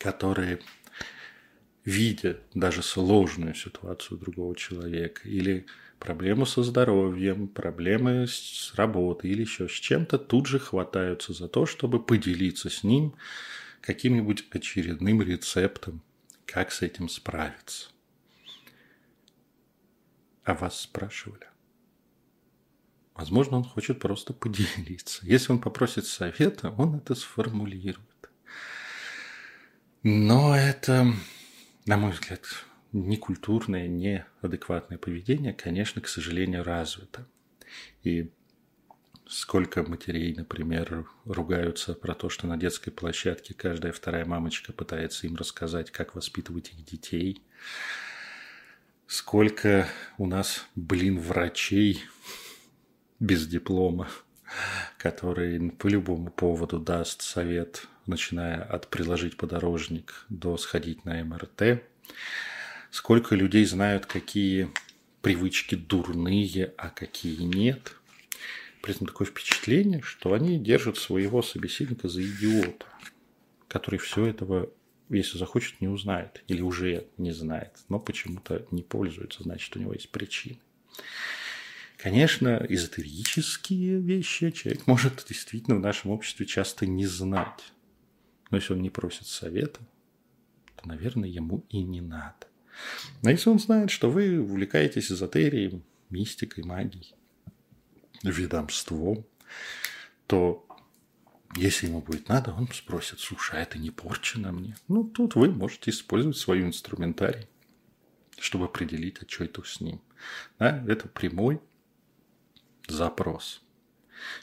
которые 0.00 0.60
видят 1.84 2.42
даже 2.54 2.82
сложную 2.82 3.54
ситуацию 3.54 4.18
другого 4.18 4.56
человека 4.56 5.28
или 5.28 5.66
проблему 5.98 6.46
со 6.46 6.62
здоровьем, 6.62 7.46
проблемы 7.46 8.26
с 8.26 8.72
работой 8.74 9.30
или 9.30 9.42
еще 9.42 9.68
с 9.68 9.72
чем-то, 9.72 10.18
тут 10.18 10.46
же 10.46 10.58
хватаются 10.58 11.32
за 11.32 11.48
то, 11.48 11.66
чтобы 11.66 12.02
поделиться 12.02 12.70
с 12.70 12.82
ним 12.82 13.14
каким-нибудь 13.82 14.46
очередным 14.50 15.22
рецептом, 15.22 16.02
как 16.46 16.72
с 16.72 16.82
этим 16.82 17.08
справиться. 17.08 17.90
А 20.44 20.54
вас 20.54 20.80
спрашивали? 20.80 21.46
Возможно, 23.14 23.58
он 23.58 23.64
хочет 23.64 24.00
просто 24.00 24.32
поделиться. 24.32 25.26
Если 25.26 25.52
он 25.52 25.60
попросит 25.60 26.06
совета, 26.06 26.70
он 26.78 26.96
это 26.96 27.14
сформулирует. 27.14 28.09
Но 30.02 30.56
это, 30.56 31.12
на 31.84 31.96
мой 31.98 32.12
взгляд, 32.12 32.40
некультурное, 32.92 33.86
неадекватное 33.86 34.96
поведение, 34.96 35.52
конечно, 35.52 36.00
к 36.00 36.08
сожалению, 36.08 36.64
развито. 36.64 37.26
И 38.02 38.30
сколько 39.28 39.82
матерей, 39.82 40.34
например, 40.34 41.06
ругаются 41.26 41.92
про 41.94 42.14
то, 42.14 42.30
что 42.30 42.46
на 42.46 42.56
детской 42.56 42.90
площадке 42.90 43.52
каждая 43.52 43.92
вторая 43.92 44.24
мамочка 44.24 44.72
пытается 44.72 45.26
им 45.26 45.36
рассказать, 45.36 45.90
как 45.90 46.14
воспитывать 46.14 46.70
их 46.70 46.82
детей. 46.86 47.42
Сколько 49.06 49.86
у 50.16 50.26
нас, 50.26 50.66
блин, 50.76 51.20
врачей 51.20 52.04
без 53.18 53.46
диплома, 53.46 54.08
который 54.96 55.70
по 55.72 55.88
любому 55.88 56.30
поводу 56.30 56.78
даст 56.78 57.20
совет 57.20 57.86
начиная 58.10 58.62
от 58.62 58.88
приложить 58.88 59.36
подорожник 59.36 60.26
до 60.28 60.56
сходить 60.58 61.04
на 61.04 61.24
МРТ. 61.24 61.82
Сколько 62.90 63.34
людей 63.34 63.64
знают, 63.64 64.06
какие 64.06 64.68
привычки 65.22 65.74
дурные, 65.74 66.74
а 66.76 66.90
какие 66.90 67.42
нет. 67.42 67.94
При 68.82 68.94
этом 68.94 69.06
такое 69.06 69.26
впечатление, 69.26 70.02
что 70.02 70.32
они 70.32 70.58
держат 70.58 70.98
своего 70.98 71.42
собеседника 71.42 72.08
за 72.08 72.22
идиота, 72.22 72.86
который 73.68 73.98
все 73.98 74.26
этого, 74.26 74.70
если 75.08 75.38
захочет, 75.38 75.80
не 75.80 75.88
узнает 75.88 76.42
или 76.48 76.62
уже 76.62 77.06
не 77.18 77.32
знает, 77.32 77.72
но 77.88 77.98
почему-то 77.98 78.66
не 78.70 78.82
пользуется, 78.82 79.42
значит, 79.42 79.76
у 79.76 79.78
него 79.78 79.92
есть 79.92 80.10
причины. 80.10 80.58
Конечно, 81.98 82.64
эзотерические 82.66 84.00
вещи 84.00 84.50
человек 84.52 84.86
может 84.86 85.22
действительно 85.28 85.76
в 85.76 85.80
нашем 85.80 86.12
обществе 86.12 86.46
часто 86.46 86.86
не 86.86 87.04
знать. 87.04 87.72
Но 88.50 88.56
если 88.56 88.74
он 88.74 88.82
не 88.82 88.90
просит 88.90 89.26
совета, 89.26 89.80
то, 90.76 90.88
наверное, 90.88 91.28
ему 91.28 91.64
и 91.68 91.82
не 91.82 92.00
надо. 92.00 92.46
Но 93.22 93.30
если 93.30 93.50
он 93.50 93.58
знает, 93.58 93.90
что 93.90 94.10
вы 94.10 94.40
увлекаетесь 94.40 95.10
эзотерией, 95.12 95.82
мистикой, 96.08 96.64
магией, 96.64 97.14
ведомством, 98.22 99.24
то 100.26 100.66
если 101.56 101.86
ему 101.86 102.00
будет 102.00 102.28
надо, 102.28 102.52
он 102.52 102.68
спросит, 102.68 103.20
слушай, 103.20 103.58
а 103.58 103.62
это 103.62 103.78
не 103.78 103.90
порчено 103.90 104.52
мне? 104.52 104.76
Ну, 104.88 105.04
тут 105.04 105.34
вы 105.34 105.50
можете 105.50 105.90
использовать 105.90 106.36
свою 106.36 106.66
инструментарий, 106.66 107.48
чтобы 108.38 108.66
определить, 108.66 109.18
а 109.22 109.28
что 109.28 109.44
это 109.44 109.62
с 109.62 109.80
ним. 109.80 110.00
Да? 110.58 110.84
Это 110.86 111.08
прямой 111.08 111.60
запрос. 112.86 113.62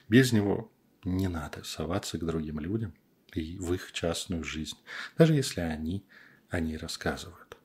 Без 0.10 0.32
него 0.32 0.72
не 1.04 1.28
надо 1.28 1.64
соваться 1.64 2.18
к 2.18 2.26
другим 2.26 2.60
людям 2.60 2.94
и 3.34 3.58
в 3.58 3.74
их 3.74 3.92
частную 3.92 4.44
жизнь, 4.44 4.78
даже 5.18 5.34
если 5.34 5.62
они 5.62 6.06
о 6.50 6.60
ней 6.60 6.78
рассказывают. 6.78 7.58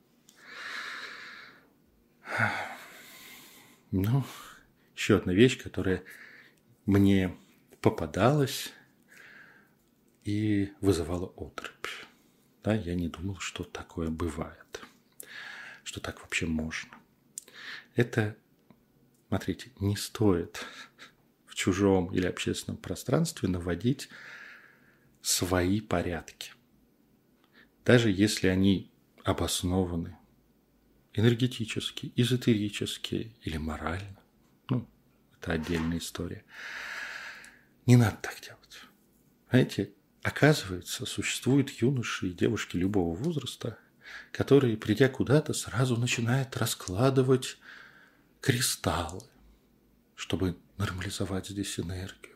Ну, 3.91 4.25
еще 4.97 5.19
одна 5.19 5.33
вещь, 5.33 5.63
которая 5.63 6.03
мне 6.87 7.37
попадалась 7.81 8.73
и 10.25 10.73
вызывала 10.81 11.27
отрыбь. 11.37 11.89
Да, 12.65 12.75
я 12.75 12.95
не 12.95 13.09
думал, 13.09 13.39
что 13.39 13.65
такое 13.65 14.09
бывает, 14.09 14.81
что 15.85 16.01
так 16.01 16.23
вообще 16.23 16.47
можно. 16.47 16.97
Это, 17.97 18.37
смотрите, 19.29 19.73
не 19.81 19.97
стоит 19.97 20.65
в 21.47 21.55
чужом 21.55 22.15
или 22.15 22.27
общественном 22.27 22.79
пространстве 22.79 23.49
наводить 23.49 24.09
свои 25.23 25.81
порядки. 25.81 26.53
Даже 27.85 28.11
если 28.11 28.49
они 28.49 28.93
обоснованы 29.25 30.19
энергетически, 31.15 32.13
эзотерически 32.17 33.37
или 33.43 33.57
морально. 33.57 34.21
Ну, 34.69 34.89
это 35.39 35.53
отдельная 35.53 35.99
история. 35.99 36.45
Не 37.87 37.97
надо 37.97 38.17
так 38.23 38.41
делать. 38.41 38.81
Знаете, 39.51 39.93
оказывается, 40.23 41.05
существуют 41.05 41.71
юноши 41.71 42.29
и 42.29 42.33
девушки 42.33 42.77
любого 42.77 43.15
возраста, 43.15 43.79
которые, 44.31 44.77
придя 44.77 45.09
куда-то, 45.09 45.53
сразу 45.53 45.97
начинают 45.97 46.57
раскладывать 46.57 47.59
кристаллы, 48.41 49.23
чтобы 50.15 50.57
нормализовать 50.79 51.49
здесь 51.49 51.79
энергию, 51.79 52.32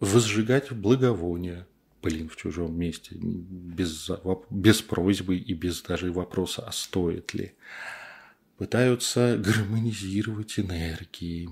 возжигать 0.00 0.72
благовония, 0.72 1.66
блин, 2.02 2.28
в 2.28 2.36
чужом 2.36 2.76
месте, 2.78 3.16
без, 3.16 4.10
без 4.50 4.82
просьбы 4.82 5.36
и 5.36 5.54
без 5.54 5.82
даже 5.82 6.12
вопроса, 6.12 6.64
а 6.66 6.72
стоит 6.72 7.34
ли. 7.34 7.54
Пытаются 8.58 9.36
гармонизировать 9.38 10.58
энергии 10.60 11.48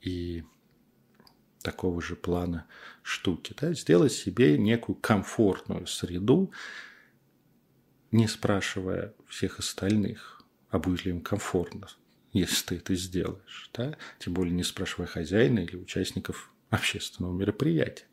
и 0.00 0.44
такого 1.62 2.00
же 2.00 2.16
плана 2.16 2.66
штуки. 3.02 3.54
Да? 3.60 3.72
Сделать 3.74 4.12
себе 4.12 4.56
некую 4.56 4.96
комфортную 4.96 5.86
среду, 5.86 6.50
не 8.10 8.26
спрашивая 8.26 9.14
всех 9.26 9.58
остальных, 9.58 10.42
а 10.70 10.78
будет 10.78 11.04
ли 11.04 11.10
им 11.10 11.20
комфортно, 11.20 11.88
если 12.32 12.66
ты 12.66 12.76
это 12.76 12.94
сделаешь. 12.94 13.70
Да? 13.74 13.96
Тем 14.18 14.34
более 14.34 14.54
не 14.54 14.64
спрашивая 14.64 15.06
хозяина 15.06 15.58
или 15.58 15.76
участников 15.76 16.52
общественного 16.70 17.32
мероприятия. 17.32 18.04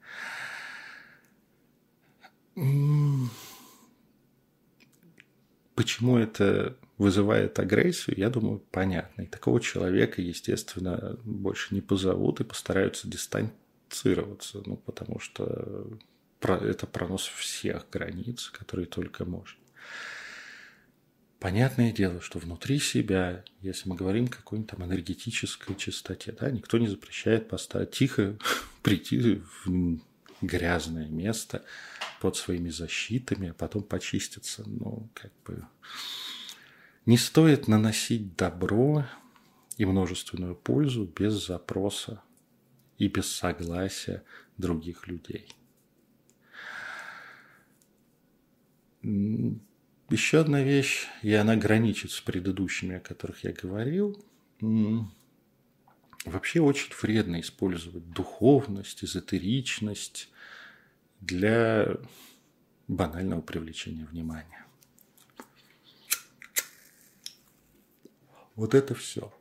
Почему 5.75 6.17
это 6.17 6.77
вызывает 6.97 7.59
агрессию, 7.59 8.17
я 8.17 8.29
думаю, 8.29 8.59
понятно. 8.71 9.23
И 9.23 9.27
такого 9.27 9.59
человека, 9.59 10.21
естественно, 10.21 11.19
больше 11.23 11.75
не 11.75 11.81
позовут 11.81 12.39
и 12.39 12.45
постараются 12.45 13.09
дистанцироваться, 13.09 14.63
ну, 14.65 14.77
потому 14.77 15.19
что 15.19 15.87
это 16.39 16.87
пронос 16.87 17.23
всех 17.23 17.89
границ, 17.89 18.49
которые 18.49 18.85
только 18.87 19.25
можно. 19.25 19.59
Понятное 21.39 21.91
дело, 21.91 22.21
что 22.21 22.39
внутри 22.39 22.79
себя, 22.79 23.43
если 23.61 23.89
мы 23.89 23.95
говорим 23.95 24.25
о 24.25 24.29
какой-нибудь 24.29 24.71
там 24.71 24.83
энергетической 24.83 25.75
чистоте, 25.75 26.31
да, 26.31 26.49
никто 26.49 26.77
не 26.77 26.87
запрещает 26.87 27.49
поставить 27.49 27.91
тихо 27.91 28.37
прийти 28.83 29.41
в 29.65 29.99
грязное 30.41 31.07
место 31.07 31.63
под 32.21 32.35
своими 32.35 32.69
защитами, 32.69 33.49
а 33.49 33.53
потом 33.53 33.83
почиститься. 33.83 34.63
Ну, 34.65 35.09
как 35.13 35.31
бы 35.45 35.65
не 37.05 37.17
стоит 37.17 37.67
наносить 37.67 38.35
добро 38.35 39.05
и 39.77 39.85
множественную 39.85 40.55
пользу 40.55 41.05
без 41.05 41.45
запроса 41.45 42.21
и 42.97 43.07
без 43.07 43.31
согласия 43.31 44.23
других 44.57 45.07
людей. 45.07 45.47
Еще 50.09 50.39
одна 50.39 50.61
вещь, 50.61 51.07
и 51.23 51.33
она 51.33 51.55
граничит 51.55 52.11
с 52.11 52.21
предыдущими, 52.21 52.97
о 52.97 52.99
которых 52.99 53.43
я 53.43 53.51
говорил. 53.53 54.23
Вообще 56.25 56.61
очень 56.61 56.93
вредно 57.01 57.39
использовать 57.39 58.11
духовность, 58.11 59.03
эзотеричность 59.03 60.29
для 61.21 61.97
банального 62.87 63.41
привлечения 63.41 64.05
внимания. 64.05 64.65
Вот 68.55 68.75
это 68.75 68.93
все. 68.93 69.33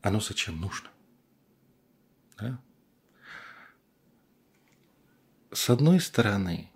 Оно 0.00 0.20
зачем 0.20 0.58
нужно? 0.58 0.88
Да? 2.38 2.58
С 5.52 5.68
одной 5.68 6.00
стороны, 6.00 6.69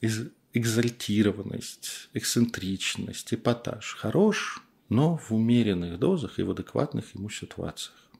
из 0.00 0.30
экзальтированность, 0.52 2.08
эксцентричность, 2.14 3.34
эпатаж 3.34 3.94
хорош, 3.94 4.62
но 4.88 5.16
в 5.16 5.32
умеренных 5.32 5.98
дозах 5.98 6.38
и 6.38 6.42
в 6.42 6.50
адекватных 6.50 7.14
ему 7.14 7.28
ситуациях. 7.28 8.10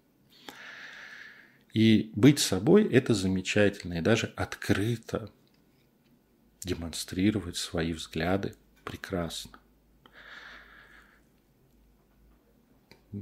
И 1.73 2.11
быть 2.15 2.39
собой– 2.39 2.85
это 2.93 3.15
замечательно, 3.15 3.95
и 3.95 4.01
даже 4.01 4.33
открыто 4.37 5.31
демонстрировать 6.63 7.57
свои 7.57 7.93
взгляды 7.93 8.55
прекрасно. 8.85 9.59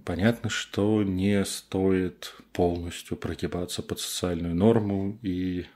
Понятно, 0.05 0.51
что 0.51 1.03
не 1.03 1.45
стоит 1.45 2.35
полностью 2.53 3.17
прогибаться 3.17 3.83
под 3.83 4.01
социальную 4.01 4.55
норму 4.55 5.19
и, 5.23 5.67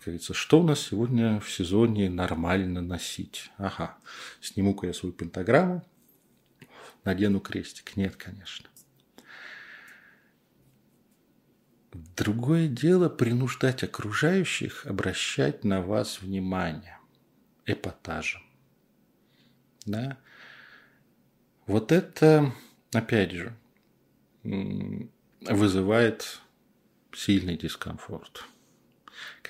как 0.00 0.06
говорится, 0.06 0.32
что 0.32 0.60
у 0.60 0.62
нас 0.62 0.80
сегодня 0.80 1.40
в 1.40 1.50
сезоне 1.50 2.08
нормально 2.08 2.80
носить? 2.80 3.50
Ага, 3.58 3.98
сниму-ка 4.40 4.86
я 4.86 4.94
свою 4.94 5.12
пентаграмму, 5.12 5.84
надену 7.04 7.38
крестик. 7.38 7.96
Нет, 7.96 8.16
конечно. 8.16 8.70
Другое 12.16 12.66
дело 12.66 13.10
принуждать 13.10 13.82
окружающих 13.82 14.86
обращать 14.86 15.64
на 15.64 15.82
вас 15.82 16.22
внимание 16.22 16.98
эпатажем. 17.66 18.42
Да? 19.84 20.16
Вот 21.66 21.92
это, 21.92 22.54
опять 22.94 23.32
же, 23.32 23.54
вызывает 25.42 26.40
сильный 27.12 27.58
дискомфорт. 27.58 28.46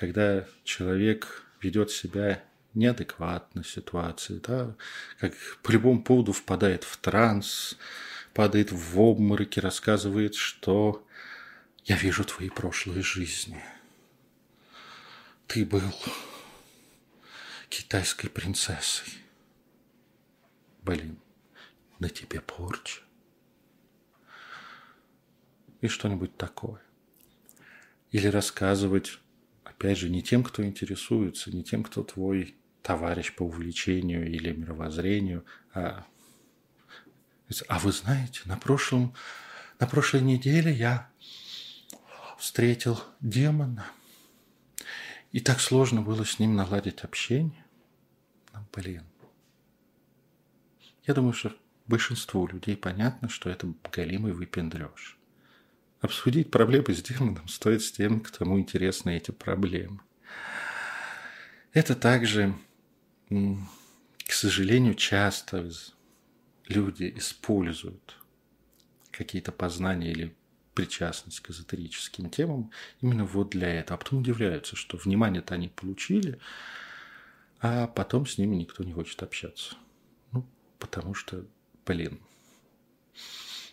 Когда 0.01 0.47
человек 0.63 1.45
ведет 1.61 1.91
себя 1.91 2.43
неадекватно 2.73 3.63
ситуации, 3.63 4.41
да, 4.43 4.75
как 5.19 5.35
по 5.61 5.69
любому 5.69 6.01
поводу 6.01 6.33
впадает 6.33 6.83
в 6.83 6.97
транс, 6.97 7.77
падает 8.33 8.71
в 8.71 8.99
обмороки, 8.99 9.59
рассказывает, 9.59 10.33
что 10.33 11.05
я 11.83 11.97
вижу 11.97 12.23
твои 12.23 12.49
прошлые 12.49 13.03
жизни. 13.03 13.63
Ты 15.45 15.67
был 15.67 15.83
китайской 17.69 18.29
принцессой. 18.29 19.13
Блин, 20.81 21.19
на 21.99 22.09
тебе 22.09 22.41
порча. 22.41 23.01
И 25.81 25.87
что-нибудь 25.87 26.35
такое. 26.37 26.81
Или 28.09 28.25
рассказывать, 28.25 29.19
опять 29.81 29.97
же, 29.97 30.09
не 30.09 30.21
тем, 30.21 30.43
кто 30.43 30.63
интересуется, 30.63 31.49
не 31.49 31.63
тем, 31.63 31.83
кто 31.83 32.03
твой 32.03 32.55
товарищ 32.83 33.33
по 33.33 33.41
увлечению 33.41 34.29
или 34.29 34.51
мировоззрению, 34.51 35.43
а, 35.73 36.05
а 37.67 37.79
вы 37.79 37.91
знаете, 37.91 38.41
на 38.45 38.57
прошлом, 38.57 39.15
на 39.79 39.87
прошлой 39.87 40.21
неделе 40.21 40.71
я 40.71 41.09
встретил 42.37 43.01
демона, 43.21 43.87
и 45.31 45.39
так 45.39 45.59
сложно 45.59 46.03
было 46.03 46.25
с 46.25 46.37
ним 46.37 46.55
наладить 46.55 47.03
общение. 47.03 47.65
Ну, 48.53 48.59
блин. 48.71 49.05
Я 51.07 51.15
думаю, 51.15 51.33
что 51.33 51.55
большинству 51.87 52.45
людей 52.45 52.77
понятно, 52.77 53.29
что 53.29 53.49
это 53.49 53.73
галимый 53.91 54.33
выпендреж. 54.33 55.17
Обсудить 56.01 56.49
проблемы 56.49 56.93
с 56.95 57.03
демоном 57.03 57.47
стоит 57.47 57.83
с 57.83 57.91
тем, 57.91 58.21
кому 58.21 58.59
интересны 58.59 59.17
эти 59.17 59.29
проблемы. 59.29 59.99
Это 61.73 61.95
также, 61.95 62.55
к 63.29 64.31
сожалению, 64.31 64.95
часто 64.95 65.69
люди 66.67 67.13
используют 67.15 68.17
какие-то 69.11 69.51
познания 69.51 70.11
или 70.11 70.35
причастность 70.73 71.41
к 71.41 71.51
эзотерическим 71.51 72.31
темам 72.31 72.71
именно 73.01 73.25
вот 73.25 73.51
для 73.51 73.69
этого. 73.69 73.95
А 73.95 73.97
потом 74.03 74.19
удивляются, 74.21 74.75
что 74.75 74.97
внимание-то 74.97 75.53
они 75.53 75.67
получили, 75.67 76.39
а 77.59 77.85
потом 77.85 78.25
с 78.25 78.39
ними 78.39 78.55
никто 78.55 78.83
не 78.83 78.91
хочет 78.91 79.21
общаться. 79.21 79.75
Ну, 80.31 80.47
потому 80.79 81.13
что, 81.13 81.45
блин, 81.85 82.19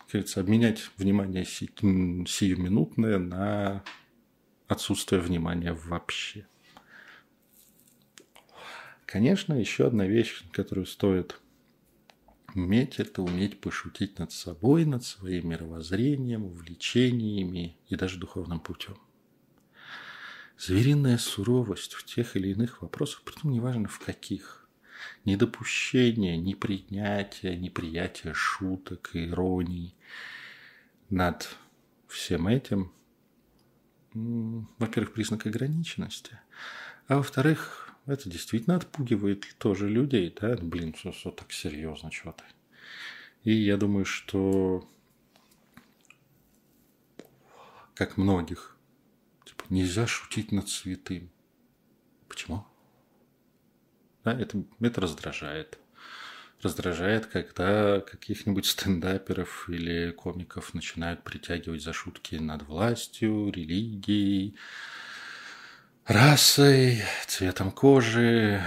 как 0.08 0.12
говорится, 0.22 0.40
обменять 0.40 0.90
внимание 0.96 1.44
си- 1.44 1.70
сиюминутное 1.76 3.18
на 3.18 3.84
отсутствие 4.66 5.20
внимания 5.20 5.74
вообще. 5.74 6.46
Конечно, 9.04 9.52
еще 9.52 9.86
одна 9.86 10.06
вещь, 10.06 10.44
которую 10.50 10.86
стоит 10.86 11.38
уметь 12.54 12.98
это 12.98 13.20
уметь 13.20 13.60
пошутить 13.60 14.18
над 14.18 14.32
собой, 14.32 14.86
над 14.86 15.04
своим 15.04 15.50
мировоззрением, 15.50 16.46
увлечениями 16.46 17.76
и 17.88 17.94
даже 17.94 18.18
духовным 18.18 18.60
путем. 18.60 18.96
Звериная 20.56 21.18
суровость 21.18 21.92
в 21.92 22.06
тех 22.06 22.34
или 22.34 22.48
иных 22.48 22.80
вопросах, 22.80 23.24
притом 23.24 23.52
неважно 23.52 23.88
в 23.88 23.98
каких, 23.98 24.66
недопущение, 25.26 26.38
непринятие, 26.38 27.58
неприятие 27.58 28.32
шуток, 28.32 29.10
ироний 29.12 29.94
над 31.10 31.56
всем 32.08 32.48
этим, 32.48 32.92
во-первых, 34.14 35.12
признак 35.12 35.46
ограниченности, 35.46 36.38
а 37.06 37.16
во-вторых, 37.16 37.94
это 38.06 38.28
действительно 38.30 38.76
отпугивает 38.76 39.54
тоже 39.58 39.88
людей, 39.88 40.34
да, 40.40 40.56
блин, 40.56 40.92
все, 40.94 41.12
все 41.12 41.30
так 41.30 41.52
серьезно, 41.52 42.10
что 42.10 42.32
то 42.32 42.44
И 43.44 43.52
я 43.52 43.76
думаю, 43.76 44.04
что 44.04 44.88
как 47.94 48.16
многих, 48.16 48.76
типа, 49.44 49.64
нельзя 49.70 50.06
шутить 50.06 50.52
над 50.52 50.68
святым. 50.68 51.30
Почему? 52.28 52.64
Да, 54.24 54.32
это, 54.32 54.62
это 54.80 55.00
раздражает. 55.00 55.78
Раздражает, 56.60 57.26
когда 57.26 58.00
каких-нибудь 58.00 58.66
стендаперов 58.66 59.68
или 59.68 60.10
комиков 60.10 60.74
начинают 60.74 61.22
притягивать 61.22 61.82
за 61.82 61.92
шутки 61.92 62.34
над 62.34 62.64
властью, 62.64 63.52
религией, 63.52 64.56
расой, 66.04 67.02
цветом 67.28 67.70
кожи 67.70 68.60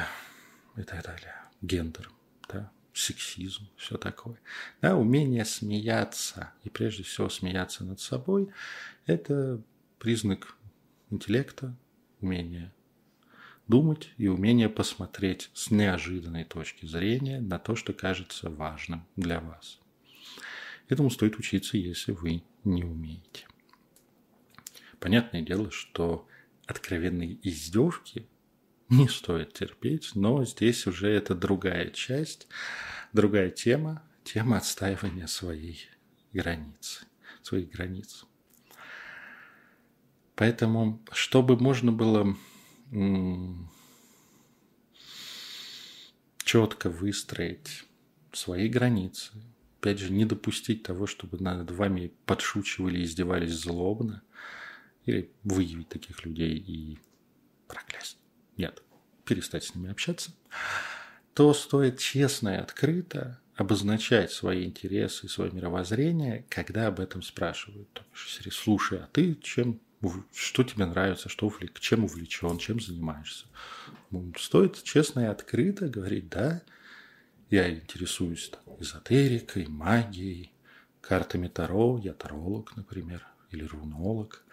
и 0.78 0.84
так 0.84 1.04
далее, 1.04 1.36
гендером, 1.62 2.14
да, 2.48 2.72
сексизм, 2.94 3.68
все 3.76 3.98
такое. 3.98 4.38
Да, 4.82 4.96
умение 4.96 5.44
смеяться, 5.44 6.54
и 6.64 6.70
прежде 6.70 7.04
всего 7.04 7.28
смеяться 7.28 7.84
над 7.84 8.00
собой, 8.00 8.50
это 9.06 9.62
признак 10.00 10.56
интеллекта, 11.10 11.76
умение 12.22 12.72
думать 13.72 14.12
и 14.18 14.28
умение 14.28 14.70
посмотреть 14.70 15.50
с 15.54 15.72
неожиданной 15.72 16.44
точки 16.44 16.86
зрения 16.86 17.40
на 17.40 17.58
то, 17.58 17.76
что 17.76 17.94
кажется 17.94 18.50
важным 18.50 19.08
для 19.16 19.40
вас. 19.40 19.80
Этому 20.90 21.10
стоит 21.10 21.38
учиться, 21.40 21.78
если 21.78 22.12
вы 22.12 22.44
не 22.66 22.84
умеете. 22.84 23.48
Понятное 25.00 25.42
дело, 25.42 25.72
что 25.72 26.28
откровенные 26.68 27.40
издевки 27.48 28.28
не 28.90 29.08
стоит 29.08 29.54
терпеть, 29.54 30.12
но 30.16 30.44
здесь 30.44 30.86
уже 30.86 31.10
это 31.10 31.34
другая 31.34 31.92
часть, 31.92 32.50
другая 33.14 33.50
тема, 33.50 34.04
тема 34.26 34.58
отстаивания 34.58 35.28
своей 35.28 35.80
границы, 36.34 37.06
своих 37.42 37.70
границ. 37.70 38.26
Поэтому, 40.36 41.02
чтобы 41.14 41.56
можно 41.56 41.94
было 41.94 42.36
четко 46.44 46.90
выстроить 46.90 47.86
свои 48.34 48.68
границы, 48.68 49.32
опять 49.80 50.00
же, 50.00 50.12
не 50.12 50.26
допустить 50.26 50.84
того, 50.84 51.08
чтобы 51.08 51.38
над 51.40 51.72
вами 51.72 52.12
подшучивали, 52.26 53.04
издевались 53.04 53.54
злобно, 53.54 54.22
или 55.06 55.32
выявить 55.44 55.90
таких 55.90 56.26
людей 56.26 56.58
и 56.58 57.00
проклясть. 57.68 58.18
Нет, 58.58 58.84
перестать 59.26 59.64
с 59.64 59.76
ними 59.76 59.90
общаться. 59.90 60.32
То 61.34 61.54
стоит 61.54 62.00
честно 62.00 62.50
и 62.50 62.58
открыто 62.58 63.40
обозначать 63.56 64.32
свои 64.32 64.66
интересы 64.66 65.26
и 65.26 65.30
свое 65.30 65.52
мировоззрение, 65.52 66.46
когда 66.50 66.88
об 66.88 67.00
этом 67.00 67.22
спрашивают. 67.22 67.92
То 67.94 68.04
есть, 68.14 68.54
слушай, 68.54 69.00
а 69.00 69.08
ты 69.08 69.36
чем, 69.36 69.80
что 70.34 70.64
тебе 70.64 70.86
нравится, 70.86 71.30
что 71.30 71.48
увлек, 71.48 71.80
чем 71.80 72.04
увлечен, 72.04 72.58
чем 72.58 72.80
занимаешься? 72.80 73.46
Стоит 74.38 74.82
честно 74.84 75.22
и 75.22 75.26
открыто 75.26 75.88
говорить, 75.88 76.30
да, 76.30 76.62
я 77.50 77.70
интересуюсь 77.70 78.50
там, 78.50 78.76
эзотерикой, 78.80 79.68
магией, 79.68 80.54
картами 81.02 81.48
Таро, 81.48 82.00
я 82.04 82.14
таролог, 82.14 82.76
например, 82.76 83.26
или 83.52 83.64
рунолог– 83.64 84.44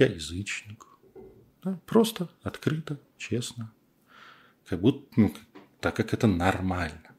я 0.00 0.06
язычник. 0.06 0.86
Да, 1.62 1.78
просто, 1.84 2.30
открыто, 2.42 2.98
честно. 3.18 3.70
Как 4.66 4.80
будто, 4.80 5.06
ну, 5.16 5.34
так 5.80 5.94
как 5.94 6.14
это 6.14 6.26
нормально. 6.26 7.14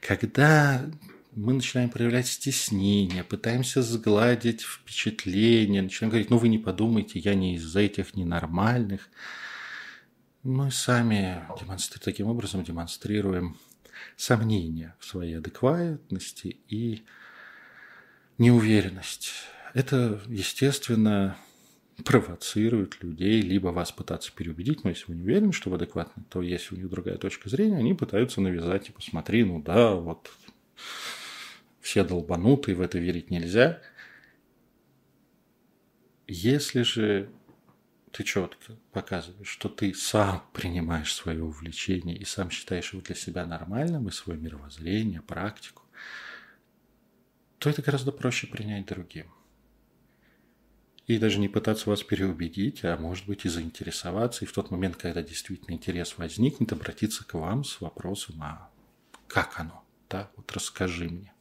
Когда 0.00 0.84
мы 1.38 1.52
начинаем 1.52 1.88
проявлять 1.88 2.26
стеснение, 2.26 3.22
пытаемся 3.22 3.80
сгладить 3.80 4.62
впечатление, 4.62 5.82
начинаем 5.82 6.10
говорить, 6.10 6.30
ну 6.30 6.36
вы 6.36 6.48
не 6.48 6.58
подумайте, 6.58 7.20
я 7.20 7.34
не 7.34 7.54
из 7.54 7.76
этих 7.76 8.14
ненормальных. 8.14 9.08
Мы 10.42 10.72
сами 10.72 11.44
демонстри... 11.60 12.00
таким 12.02 12.26
образом 12.26 12.64
демонстрируем 12.64 13.56
сомнения 14.16 14.96
в 14.98 15.04
своей 15.04 15.38
адекватности 15.38 16.56
и 16.68 17.04
неуверенность. 18.36 19.30
Это, 19.74 20.20
естественно, 20.26 21.36
провоцируют 22.04 23.00
людей, 23.00 23.42
либо 23.42 23.68
вас 23.68 23.92
пытаться 23.92 24.32
переубедить, 24.34 24.82
но 24.82 24.90
если 24.90 25.04
вы 25.06 25.14
не 25.14 25.22
уверены, 25.22 25.52
что 25.52 25.70
вы 25.70 25.76
адекватны, 25.76 26.24
то 26.30 26.42
если 26.42 26.74
у 26.74 26.78
них 26.78 26.90
другая 26.90 27.16
точка 27.16 27.48
зрения, 27.48 27.76
они 27.76 27.94
пытаются 27.94 28.40
навязать, 28.40 28.86
типа, 28.86 29.00
смотри, 29.02 29.44
ну 29.44 29.62
да, 29.62 29.94
вот 29.94 30.32
все 31.80 32.04
долбанутые, 32.04 32.74
в 32.74 32.80
это 32.80 32.98
верить 32.98 33.30
нельзя. 33.30 33.80
Если 36.26 36.82
же 36.82 37.30
ты 38.12 38.24
четко 38.24 38.76
показываешь, 38.92 39.48
что 39.48 39.68
ты 39.68 39.94
сам 39.94 40.44
принимаешь 40.52 41.14
свое 41.14 41.42
увлечение 41.42 42.16
и 42.16 42.24
сам 42.24 42.50
считаешь 42.50 42.92
его 42.92 43.02
для 43.02 43.14
себя 43.14 43.46
нормальным 43.46 44.08
и 44.08 44.12
свое 44.12 44.38
мировоззрение, 44.38 45.22
практику, 45.22 45.82
то 47.58 47.70
это 47.70 47.82
гораздо 47.82 48.12
проще 48.12 48.46
принять 48.46 48.86
другим 48.86 49.26
и 51.08 51.18
даже 51.18 51.40
не 51.40 51.48
пытаться 51.48 51.88
вас 51.88 52.02
переубедить, 52.02 52.84
а 52.84 52.96
может 52.98 53.26
быть 53.26 53.46
и 53.46 53.48
заинтересоваться, 53.48 54.44
и 54.44 54.48
в 54.48 54.52
тот 54.52 54.70
момент, 54.70 54.96
когда 54.96 55.22
действительно 55.22 55.74
интерес 55.74 56.18
возникнет, 56.18 56.70
обратиться 56.70 57.24
к 57.24 57.32
вам 57.32 57.64
с 57.64 57.80
вопросом, 57.80 58.42
а 58.42 58.70
как 59.26 59.58
оно, 59.58 59.82
да, 60.10 60.30
вот 60.36 60.52
расскажи 60.52 61.08
мне. 61.08 61.32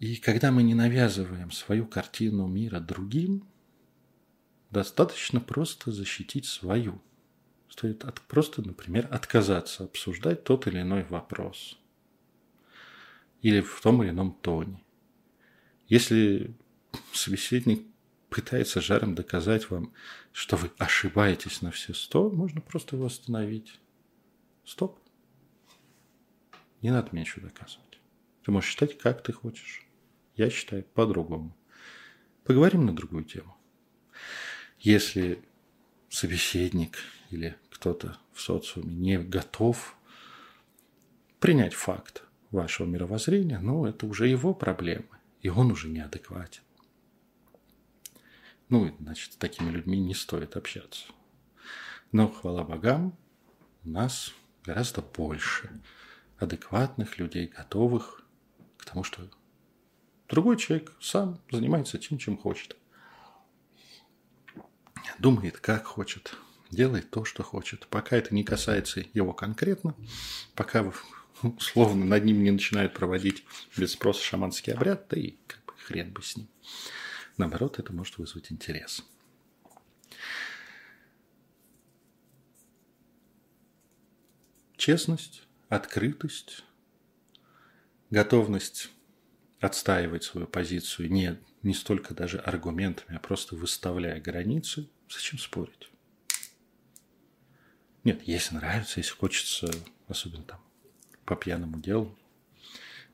И 0.00 0.16
когда 0.16 0.50
мы 0.50 0.62
не 0.62 0.74
навязываем 0.74 1.50
свою 1.50 1.86
картину 1.86 2.46
мира 2.46 2.80
другим, 2.80 3.46
достаточно 4.70 5.40
просто 5.40 5.92
защитить 5.92 6.46
свою. 6.46 7.02
Стоит 7.68 8.04
от, 8.04 8.20
просто, 8.22 8.62
например, 8.66 9.06
отказаться 9.10 9.84
обсуждать 9.84 10.42
тот 10.42 10.66
или 10.66 10.80
иной 10.80 11.04
вопрос. 11.04 11.78
или 13.42 13.60
в 13.60 13.80
том 13.80 14.02
или 14.02 14.10
ином 14.10 14.32
тоне. 14.40 14.82
Если 15.88 16.54
собеседник 17.12 17.86
пытается 18.28 18.80
жаром 18.80 19.14
доказать 19.14 19.70
вам, 19.70 19.92
что 20.32 20.56
вы 20.56 20.70
ошибаетесь 20.78 21.62
на 21.62 21.70
все 21.70 21.94
сто, 21.94 22.30
можно 22.30 22.60
просто 22.60 22.96
его 22.96 23.06
остановить. 23.06 23.80
Стоп. 24.64 24.98
Не 26.82 26.90
надо 26.90 27.08
мне 27.12 27.22
ничего 27.22 27.46
доказывать. 27.46 27.98
Ты 28.44 28.50
можешь 28.50 28.70
считать, 28.70 28.98
как 28.98 29.22
ты 29.22 29.32
хочешь. 29.32 29.86
Я 30.36 30.50
считаю 30.50 30.84
по-другому. 30.84 31.56
Поговорим 32.44 32.86
на 32.86 32.94
другую 32.94 33.24
тему. 33.24 33.56
Если 34.78 35.42
собеседник 36.08 36.98
или 37.30 37.56
кто-то 37.70 38.18
в 38.32 38.40
социуме 38.40 38.94
не 38.94 39.18
готов 39.18 39.96
принять 41.38 41.74
факт 41.74 42.24
вашего 42.50 42.86
мировоззрения, 42.86 43.60
ну, 43.60 43.86
это 43.86 44.06
уже 44.06 44.26
его 44.26 44.54
проблемы, 44.54 45.18
и 45.42 45.48
он 45.48 45.70
уже 45.70 45.88
неадекватен. 45.88 46.62
Ну, 48.68 48.94
значит, 49.00 49.32
с 49.32 49.36
такими 49.36 49.70
людьми 49.70 49.98
не 49.98 50.14
стоит 50.14 50.56
общаться. 50.56 51.06
Но, 52.12 52.28
хвала 52.28 52.64
богам, 52.64 53.16
у 53.84 53.90
нас 53.90 54.32
гораздо 54.64 55.02
больше 55.02 55.70
адекватных 56.38 57.18
людей, 57.18 57.48
готовых 57.48 58.24
к 58.76 58.84
тому, 58.84 59.04
что 59.04 59.28
другой 60.30 60.56
человек 60.56 60.92
сам 61.00 61.40
занимается 61.50 61.98
тем, 61.98 62.16
чем 62.18 62.38
хочет. 62.38 62.76
Думает, 65.18 65.60
как 65.60 65.84
хочет, 65.84 66.34
делает 66.70 67.10
то, 67.10 67.24
что 67.24 67.42
хочет. 67.42 67.86
Пока 67.88 68.16
это 68.16 68.34
не 68.34 68.44
касается 68.44 69.04
его 69.12 69.34
конкретно, 69.34 69.94
пока 70.54 70.90
условно 71.42 72.06
над 72.06 72.24
ним 72.24 72.42
не 72.42 72.50
начинают 72.50 72.94
проводить 72.94 73.44
без 73.76 73.92
спроса 73.92 74.22
шаманский 74.22 74.72
обряд, 74.72 75.06
да 75.10 75.18
и 75.18 75.34
как 75.46 75.64
бы 75.66 75.74
хрен 75.76 76.12
бы 76.12 76.22
с 76.22 76.36
ним. 76.36 76.48
Наоборот, 77.36 77.78
это 77.78 77.92
может 77.92 78.18
вызвать 78.18 78.52
интерес. 78.52 79.04
Честность, 84.76 85.42
открытость, 85.68 86.64
готовность 88.08 88.90
отстаивать 89.60 90.24
свою 90.24 90.46
позицию 90.46 91.10
не, 91.10 91.38
не 91.62 91.74
столько 91.74 92.14
даже 92.14 92.38
аргументами, 92.38 93.16
а 93.16 93.20
просто 93.20 93.54
выставляя 93.54 94.20
границы, 94.20 94.88
зачем 95.08 95.38
спорить? 95.38 95.90
Нет, 98.02 98.22
если 98.24 98.54
нравится, 98.54 99.00
если 99.00 99.12
хочется, 99.12 99.70
особенно 100.08 100.44
там 100.44 100.60
по 101.26 101.36
пьяному 101.36 101.78
делу, 101.78 102.16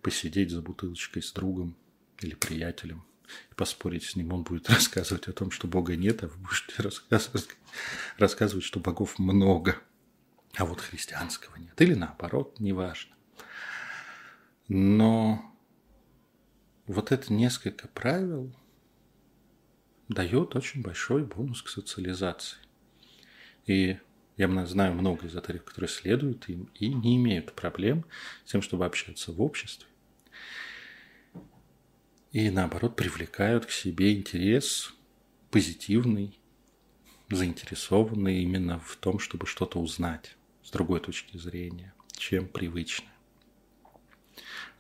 посидеть 0.01 0.51
за 0.51 0.63
бутылочкой 0.63 1.23
с 1.23 1.33
другом 1.33 1.77
или 2.21 2.35
приятелем 2.35 3.05
и 3.51 3.55
поспорить 3.55 4.05
с 4.05 4.15
ним. 4.15 4.33
Он 4.33 4.45
будет 4.45 4.71
рассказывать 4.71 5.27
о 5.27 5.33
том, 5.33 5.51
что 5.51 5.67
Бога 5.67 5.97
нет, 5.97 6.23
а 6.23 6.29
вы 6.29 6.37
будете 6.37 6.75
рассказывать, 6.83 7.49
рассказывать 8.17 8.65
что 8.65 8.79
богов 8.79 9.19
много, 9.19 9.79
а 10.55 10.65
вот 10.65 10.81
христианского 10.81 11.57
нет. 11.57 11.81
Или 11.81 11.95
наоборот, 11.95 12.61
неважно. 12.61 13.17
Но 14.69 15.56
вот 16.87 17.13
это 17.13 17.33
несколько 17.33 17.89
правил 17.89 18.53
дает 20.09 20.55
очень 20.55 20.83
большой 20.83 21.25
бонус 21.25 21.63
к 21.63 21.69
социализации. 21.69 22.59
И 23.67 23.99
я 24.37 24.67
знаю 24.67 24.95
много 24.95 25.27
эзотериков, 25.27 25.69
которые 25.69 25.89
следуют 25.89 26.49
им 26.49 26.71
и 26.75 26.89
не 26.89 27.17
имеют 27.17 27.53
проблем 27.55 28.05
с 28.45 28.53
тем, 28.53 28.63
чтобы 28.63 28.87
общаться 28.87 29.33
в 29.33 29.43
обществе. 29.43 29.89
И 32.33 32.51
наоборот 32.51 32.97
привлекают 32.97 33.67
к 33.67 33.71
себе 33.71 34.15
интерес 34.15 34.93
позитивный, 35.51 36.39
заинтересованный 37.31 38.43
именно 38.43 38.79
в 38.79 38.97
том, 38.97 39.19
чтобы 39.19 39.47
что-то 39.47 39.81
узнать 39.81 40.37
с 40.63 40.71
другой 40.71 41.01
точки 41.01 41.39
зрения, 41.39 41.95
чем 42.13 42.47
привычно. 42.47 43.09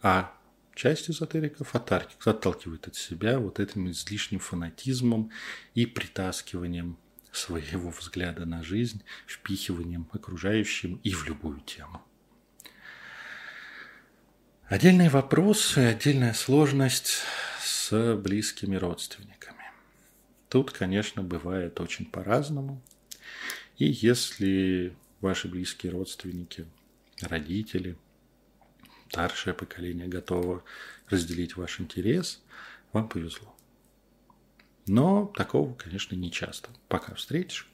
А 0.02 0.36
часть 0.76 1.10
эзотериков 1.10 1.74
отталкивает 1.74 2.86
от 2.86 2.94
себя 2.94 3.40
вот 3.40 3.58
этим 3.58 3.90
излишним 3.90 4.38
фанатизмом 4.38 5.32
и 5.74 5.86
притаскиванием 5.86 6.98
своего 7.32 7.90
взгляда 7.90 8.44
на 8.44 8.62
жизнь, 8.62 9.02
впихиванием 9.26 10.08
окружающим 10.12 11.00
и 11.02 11.10
в 11.10 11.26
любую 11.26 11.60
тему. 11.60 12.02
Отдельный 14.68 15.08
вопрос 15.08 15.76
и 15.76 15.80
отдельная 15.80 16.34
сложность 16.34 17.22
с 17.60 18.16
близкими 18.16 18.76
родственниками. 18.76 19.64
Тут, 20.48 20.72
конечно, 20.72 21.22
бывает 21.22 21.80
очень 21.80 22.04
по-разному. 22.06 22.82
И 23.78 23.86
если 23.86 24.96
ваши 25.20 25.48
близкие 25.48 25.92
родственники, 25.92 26.66
родители, 27.20 27.96
старшее 29.08 29.54
поколение 29.54 30.08
готово 30.08 30.64
разделить 31.08 31.56
ваш 31.56 31.80
интерес, 31.80 32.42
вам 32.92 33.08
повезло. 33.08 33.54
Но 34.86 35.26
такого, 35.36 35.74
конечно, 35.74 36.14
не 36.14 36.30
часто. 36.30 36.70
Пока 36.88 37.14
встретишь. 37.14 37.68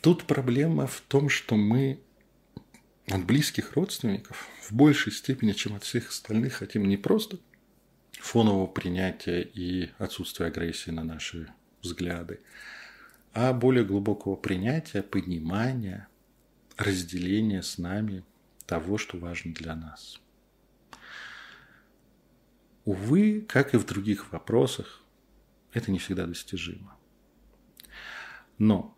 Тут 0.00 0.24
проблема 0.24 0.86
в 0.86 1.00
том, 1.00 1.28
что 1.28 1.56
мы 1.56 2.00
от 3.08 3.24
близких 3.24 3.72
родственников 3.74 4.48
в 4.62 4.72
большей 4.72 5.12
степени, 5.12 5.52
чем 5.52 5.74
от 5.74 5.84
всех 5.84 6.08
остальных, 6.08 6.54
хотим 6.54 6.88
не 6.88 6.96
просто 6.96 7.38
фонового 8.12 8.66
принятия 8.66 9.42
и 9.42 9.90
отсутствия 9.98 10.46
агрессии 10.46 10.90
на 10.90 11.04
наши 11.04 11.52
взгляды, 11.82 12.40
а 13.32 13.52
более 13.52 13.84
глубокого 13.84 14.36
принятия, 14.36 15.02
понимания, 15.02 16.08
разделения 16.76 17.62
с 17.62 17.78
нами 17.78 18.24
того, 18.66 18.98
что 18.98 19.18
важно 19.18 19.52
для 19.54 19.74
нас– 19.74 20.20
Увы, 22.86 23.40
как 23.40 23.74
и 23.74 23.78
в 23.78 23.84
других 23.84 24.32
вопросах, 24.32 25.02
это 25.72 25.90
не 25.90 25.98
всегда 25.98 26.24
достижимо. 26.24 26.96
Но, 28.58 28.96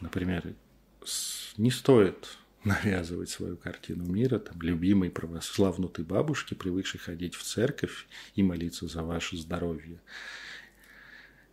например, 0.00 0.54
не 1.58 1.70
стоит 1.70 2.38
навязывать 2.64 3.28
свою 3.28 3.58
картину 3.58 4.06
мира, 4.06 4.38
там, 4.38 4.62
любимой 4.62 5.10
православнутой 5.10 6.06
бабушке, 6.06 6.54
привыкшей 6.54 7.00
ходить 7.00 7.34
в 7.34 7.42
церковь 7.42 8.08
и 8.34 8.42
молиться 8.42 8.88
за 8.88 9.02
ваше 9.02 9.36
здоровье. 9.36 10.00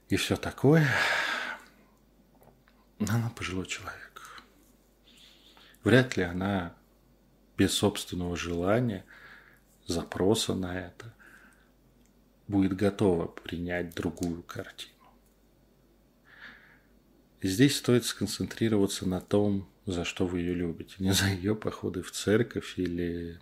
И 0.07 0.15
все 0.15 0.37
такое. 0.37 0.87
Она 2.99 3.29
пожилой 3.35 3.65
человек. 3.65 4.41
Вряд 5.83 6.17
ли 6.17 6.23
она 6.23 6.75
без 7.57 7.73
собственного 7.73 8.35
желания– 8.35 9.05
запроса 9.87 10.55
на 10.55 10.79
это, 10.79 11.13
будет 12.47 12.75
готова 12.75 13.27
принять 13.27 13.93
другую 13.93 14.43
картину. 14.43 14.91
И 17.41 17.47
здесь 17.47 17.77
стоит 17.77 18.05
сконцентрироваться 18.05 19.07
на 19.07 19.21
том, 19.21 19.69
за 19.85 20.03
что 20.03 20.25
вы 20.25 20.39
ее 20.39 20.53
любите. 20.53 20.95
Не 20.99 21.11
за 21.11 21.27
ее 21.27 21.55
походы 21.55 22.01
в 22.01 22.11
церковь 22.11 22.79
или, 22.79 23.39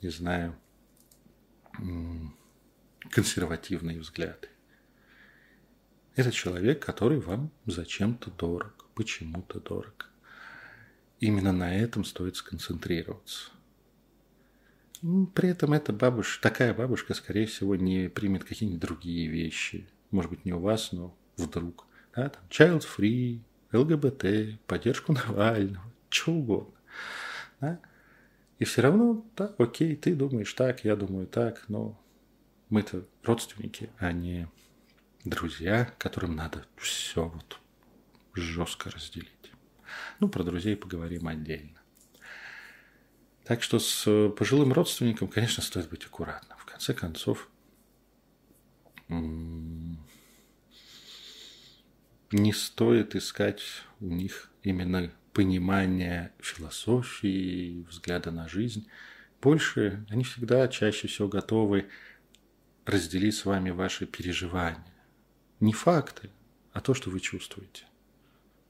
не 0.00 0.08
знаю, 0.08 0.56
консервативные 3.10 4.00
взгляды. 4.00 4.48
Это 6.20 6.32
человек, 6.32 6.84
который 6.84 7.18
вам 7.18 7.50
зачем-то 7.64 8.30
дорог, 8.32 8.84
почему-то 8.94 9.58
дорог. 9.58 10.10
Именно 11.18 11.50
на 11.50 11.74
этом 11.74 12.04
стоит 12.04 12.36
сконцентрироваться. 12.36 13.50
При 15.34 15.48
этом 15.48 15.72
эта 15.72 15.94
бабушка, 15.94 16.42
такая 16.42 16.74
бабушка, 16.74 17.14
скорее 17.14 17.46
всего, 17.46 17.74
не 17.74 18.10
примет 18.10 18.44
какие-нибудь 18.44 18.82
другие 18.82 19.28
вещи. 19.28 19.88
Может 20.10 20.30
быть, 20.30 20.44
не 20.44 20.52
у 20.52 20.60
вас, 20.60 20.92
но 20.92 21.16
вдруг. 21.38 21.86
Да, 22.14 22.28
там, 22.28 22.42
child 22.50 22.84
free, 22.84 23.40
ЛГБТ, 23.72 24.60
поддержку 24.66 25.12
Навального, 25.14 25.90
что 26.10 26.32
угодно. 26.32 26.74
Да? 27.62 27.80
И 28.58 28.64
все 28.64 28.82
равно, 28.82 29.24
да, 29.38 29.54
окей, 29.56 29.96
ты 29.96 30.14
думаешь 30.14 30.52
так, 30.52 30.84
я 30.84 30.96
думаю 30.96 31.26
так, 31.26 31.64
но 31.68 31.98
мы-то 32.68 33.06
родственники, 33.22 33.88
а 33.96 34.12
не 34.12 34.50
друзья, 35.24 35.92
которым 35.98 36.36
надо 36.36 36.66
все 36.76 37.28
вот 37.28 37.58
жестко 38.34 38.90
разделить. 38.90 39.28
Ну, 40.18 40.28
про 40.28 40.44
друзей 40.44 40.76
поговорим 40.76 41.28
отдельно. 41.28 41.80
Так 43.44 43.62
что 43.62 43.78
с 43.78 44.06
э, 44.06 44.28
пожилым 44.30 44.72
родственником, 44.72 45.28
конечно, 45.28 45.62
стоит 45.62 45.88
быть 45.88 46.04
аккуратным. 46.04 46.56
В 46.58 46.64
конце 46.64 46.94
концов, 46.94 47.48
не 49.08 49.96
стоит 52.52 53.16
искать 53.16 53.62
у 53.98 54.06
них 54.06 54.50
именно 54.62 55.12
понимания 55.32 56.32
философии, 56.38 57.84
взгляда 57.88 58.30
на 58.30 58.48
жизнь. 58.48 58.86
Больше 59.42 60.06
они 60.10 60.22
всегда 60.22 60.68
чаще 60.68 61.08
всего 61.08 61.26
готовы 61.26 61.88
разделить 62.86 63.34
с 63.34 63.44
вами 63.44 63.70
ваши 63.70 64.06
переживания. 64.06 64.89
Не 65.60 65.72
факты, 65.72 66.30
а 66.72 66.80
то, 66.80 66.94
что 66.94 67.10
вы 67.10 67.20
чувствуете. 67.20 67.84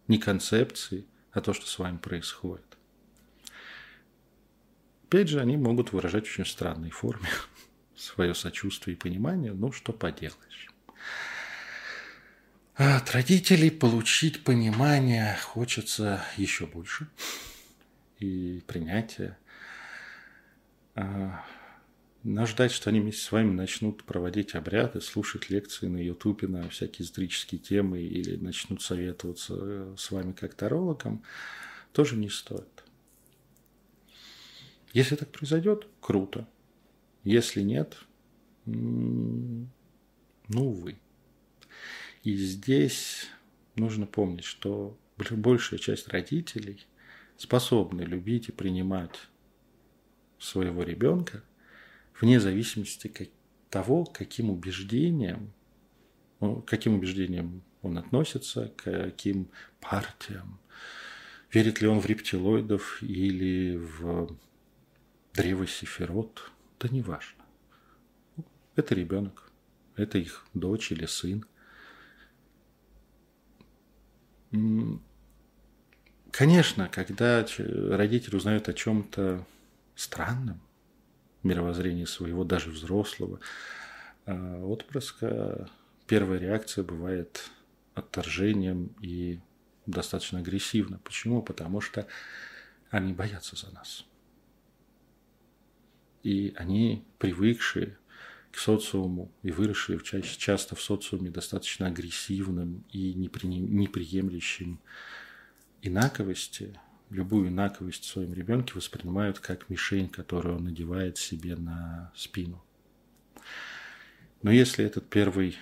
Не 0.09 0.19
концепции, 0.19 1.07
а 1.33 1.41
то, 1.41 1.53
что 1.53 1.67
с 1.67 1.79
вами 1.79 1.99
происходит. 1.99 2.77
Опять 5.05 5.29
же, 5.29 5.41
они 5.41 5.57
могут 5.57 5.93
выражать 5.93 6.27
в 6.27 6.31
очень 6.33 6.47
странной 6.47 6.91
форме 6.91 7.29
свое 7.97 8.35
сочувствие 8.35 8.97
и 8.97 8.99
понимание, 8.99 9.53
ну 9.53 9.73
что 9.73 9.93
поделаешь. 9.93 10.69
А 12.77 12.97
от 12.97 13.11
родителей 13.11 13.71
получить 13.71 14.43
понимание 14.43 15.37
хочется 15.43 16.25
еще 16.37 16.67
больше 16.67 17.09
и 18.19 18.63
принятие. 18.67 19.37
Но 22.23 22.45
ждать, 22.45 22.71
что 22.71 22.91
они 22.91 23.01
вместе 23.01 23.23
с 23.23 23.33
вами 23.33 23.51
начнут 23.51 24.05
проводить 24.05 24.55
обряды, 24.55 25.01
слушать 25.01 25.49
лекции 25.49 25.87
на 25.87 25.97
Ютубе 25.97 26.49
на 26.49 26.69
всякие 26.69 27.07
исторические 27.07 27.59
темы 27.59 28.03
или 28.03 28.37
начнут 28.37 28.83
советоваться 28.83 29.55
э, 29.59 29.95
с 29.97 30.11
вами 30.11 30.33
как 30.33 30.55
тарологом, 30.55 31.23
тоже 31.93 32.17
не 32.17 32.29
стоит. 32.29 32.85
Если 34.93 35.17
так 35.17 35.31
произойдет, 35.31 35.87
круто. 36.01 36.47
Если 37.25 37.63
нет, 37.63 37.97
ну, 38.67 39.69
увы. 40.55 40.99
И 42.23 42.37
здесь 42.37 43.29
нужно 43.77 44.05
помнить, 44.07 44.45
что 44.45 44.99
большая 45.17 45.79
часть 45.79 46.09
родителей 46.09 46.87
способны 47.39 48.03
любить 48.03 48.49
и 48.51 48.53
принимать 48.53 49.19
своего 50.39 50.83
ребенка 50.83 51.43
вне 52.21 52.41
зависимости 52.41 53.09
от 53.09 53.31
того, 53.71 54.05
каким 54.05 54.51
убеждением, 54.51 55.53
ну, 56.41 56.63
каким 56.63 56.95
убеждением 56.95 57.63
он 57.83 57.99
относится, 57.99 58.73
к 58.77 58.83
каким 58.83 59.49
партиям, 59.81 60.59
верит 61.53 61.81
ли 61.81 61.89
он 61.89 62.01
в 62.01 62.07
рептилоидов 62.07 63.03
или 63.03 63.77
в 63.77 64.37
древо 65.35 65.67
Сефирот, 65.67 66.51
да 66.79 66.89
неважно. 66.89 67.45
Это 68.77 68.95
ребенок, 68.95 69.51
это 69.97 70.19
их 70.19 70.47
дочь 70.55 70.93
или 70.93 71.07
сын. 71.07 71.45
Конечно, 76.31 76.89
когда 76.89 77.47
родитель 77.59 78.37
узнает 78.37 78.69
о 78.69 78.73
чем-то 78.73 79.47
странном, 79.95 80.61
мировоззрении 81.43 82.05
своего, 82.05 82.45
даже 82.45 82.71
взрослого 82.71 83.41
а, 84.27 84.63
отпрыска, 84.65 85.69
первая 86.07 86.39
реакция 86.39 86.85
бывает 86.85 87.51
отторжением 87.95 88.95
и 89.01 89.41
достаточно 89.87 90.39
агрессивно. 90.39 91.01
Почему? 91.05 91.43
Потому 91.43 91.81
что 91.81 92.07
они 92.91 93.13
боятся 93.13 93.57
за 93.57 93.73
нас. 93.73 94.05
И 96.23 96.53
они 96.57 97.05
привыкшие 97.19 97.97
к 98.53 98.59
социуму 98.59 99.33
и 99.43 99.53
выросшие 99.53 100.01
часто 100.23 100.75
в 100.75 100.83
социуме 100.83 101.31
достаточно 101.31 101.87
агрессивным 101.87 102.85
и 102.91 103.15
неприемлющим 103.15 104.81
инаковости, 105.83 106.79
любую 107.11 107.49
инаковость 107.49 108.05
в 108.05 108.09
своем 108.09 108.33
ребенке 108.33 108.75
воспринимают 108.75 109.41
как 109.41 109.69
мишень, 109.69 110.09
которую 110.09 110.57
он 110.57 110.65
надевает 110.65 111.19
себе 111.19 111.57
на 111.57 112.13
спину. 112.17 112.63
Но 114.43 114.51
если 114.51 114.85
этот 114.85 115.09
первый 115.11 115.57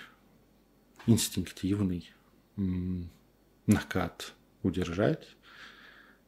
инстинктивный 1.07 2.13
накат 3.67 4.35
удержать, 4.63 5.37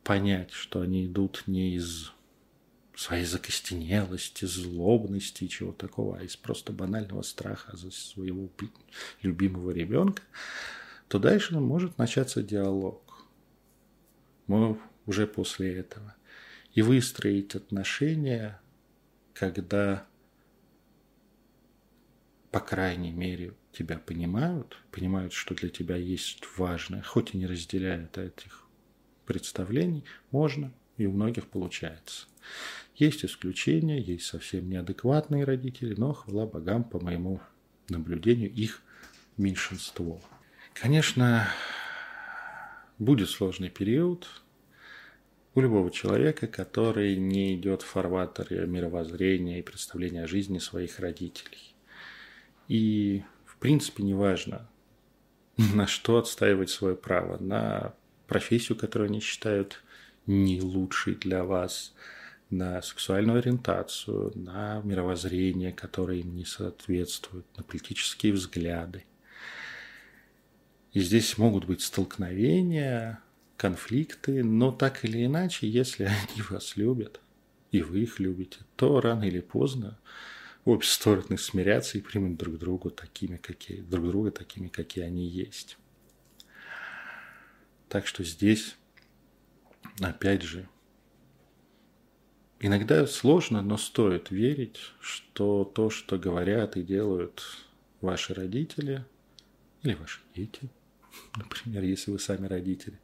понять, 0.02 0.52
что 0.52 0.80
они 0.80 1.06
идут 1.06 1.44
не 1.46 1.76
из 1.76 2.12
своей 2.96 3.24
закостенелости, 3.24 4.44
злобности 4.44 5.44
и 5.44 5.48
чего 5.48 5.72
такого, 5.72 6.18
а 6.18 6.22
из 6.22 6.37
просто 6.37 6.72
банального 6.72 7.22
страха 7.22 7.76
за 7.76 7.90
своего 7.90 8.50
любимого 9.22 9.70
ребенка, 9.70 10.22
то 11.09 11.18
дальше 11.18 11.59
может 11.59 11.98
начаться 11.98 12.42
диалог. 12.42 13.26
Мы 14.46 14.78
уже 15.06 15.26
после 15.26 15.76
этого. 15.76 16.14
И 16.74 16.82
выстроить 16.82 17.54
отношения, 17.54 18.60
когда, 19.34 20.06
по 22.50 22.60
крайней 22.60 23.10
мере, 23.10 23.54
тебя 23.72 23.98
понимают, 23.98 24.76
понимают, 24.90 25.32
что 25.32 25.54
для 25.54 25.68
тебя 25.68 25.96
есть 25.96 26.42
важное, 26.56 27.02
хоть 27.02 27.34
и 27.34 27.38
не 27.38 27.46
разделяют 27.46 28.18
этих 28.18 28.66
представлений, 29.26 30.04
можно, 30.30 30.72
и 30.96 31.06
у 31.06 31.12
многих 31.12 31.48
получается. 31.48 32.26
Есть 32.96 33.24
исключения, 33.24 34.00
есть 34.00 34.26
совсем 34.26 34.68
неадекватные 34.68 35.44
родители, 35.44 35.94
но, 35.96 36.12
хвала 36.12 36.46
богам, 36.46 36.84
по 36.84 37.00
моему 37.00 37.40
наблюдению, 37.88 38.52
их 38.52 38.82
меньшинство. 39.36 40.20
Конечно, 40.74 41.48
будет 42.98 43.30
сложный 43.30 43.70
период 43.70 44.28
у 45.54 45.60
любого 45.60 45.90
человека, 45.90 46.46
который 46.46 47.16
не 47.16 47.56
идет 47.56 47.82
в 47.82 47.86
фарватере 47.86 48.66
мировоззрения 48.66 49.58
и 49.58 49.62
представления 49.62 50.24
о 50.24 50.28
жизни 50.28 50.58
своих 50.58 51.00
родителей. 51.00 51.74
И, 52.68 53.24
в 53.44 53.56
принципе, 53.56 54.02
неважно, 54.02 54.68
на 55.56 55.86
что 55.86 56.18
отстаивать 56.18 56.70
свое 56.70 56.96
право, 56.96 57.42
на 57.42 57.94
профессию, 58.26 58.78
которую 58.78 59.08
они 59.08 59.20
считают 59.20 59.82
не 60.26 60.60
лучшей 60.60 61.14
для 61.14 61.44
вас– 61.44 61.94
на 62.50 62.82
сексуальную 62.82 63.38
ориентацию, 63.38 64.32
на 64.34 64.80
мировоззрение, 64.82 65.72
которое 65.72 66.18
им 66.18 66.34
не 66.34 66.44
соответствует, 66.44 67.46
на 67.56 67.62
политические 67.62 68.32
взгляды. 68.32 69.04
И 70.92 71.00
здесь 71.00 71.38
могут 71.38 71.66
быть 71.66 71.82
столкновения, 71.82 73.20
конфликты, 73.60 74.42
но 74.42 74.72
так 74.72 75.04
или 75.04 75.26
иначе, 75.26 75.68
если 75.68 76.04
они 76.04 76.40
вас 76.48 76.78
любят, 76.78 77.20
и 77.70 77.82
вы 77.82 78.04
их 78.04 78.18
любите, 78.18 78.60
то 78.74 79.02
рано 79.02 79.24
или 79.24 79.40
поздно 79.40 79.98
обе 80.64 80.86
стороны 80.86 81.36
смирятся 81.36 81.98
и 81.98 82.00
примут 82.00 82.38
друг 82.38 82.56
друга 82.56 82.88
такими, 82.88 83.36
какие, 83.36 83.82
друг 83.82 84.06
друга 84.06 84.30
такими, 84.30 84.68
какие 84.68 85.04
они 85.04 85.26
есть. 85.26 85.76
Так 87.90 88.06
что 88.06 88.24
здесь, 88.24 88.76
опять 90.00 90.42
же, 90.42 90.66
Иногда 92.62 93.06
сложно, 93.06 93.62
но 93.62 93.78
стоит 93.78 94.30
верить, 94.30 94.80
что 95.00 95.64
то, 95.64 95.88
что 95.88 96.18
говорят 96.18 96.76
и 96.76 96.82
делают 96.82 97.42
ваши 98.02 98.34
родители 98.34 99.06
или 99.82 99.94
ваши 99.94 100.20
дети, 100.36 100.68
например, 101.36 101.84
если 101.84 102.10
вы 102.10 102.18
сами 102.18 102.46
родители, 102.46 103.00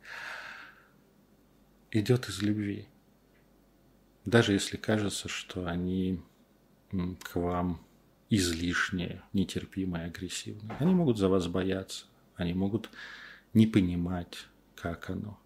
идет 2.01 2.29
из 2.29 2.43
любви. 2.43 2.87
Даже 4.25 4.53
если 4.53 4.77
кажется, 4.77 5.29
что 5.29 5.67
они 5.67 6.21
к 7.23 7.37
вам 7.37 7.81
излишне, 8.29 9.23
нетерпимые, 9.33 10.07
агрессивные. 10.07 10.77
Они 10.79 10.95
могут 10.95 11.19
за 11.19 11.29
вас 11.29 11.47
бояться, 11.47 12.07
они 12.35 12.55
могут 12.55 12.91
не 13.55 13.67
понимать, 13.67 14.47
как 14.75 15.11
оно. 15.11 15.39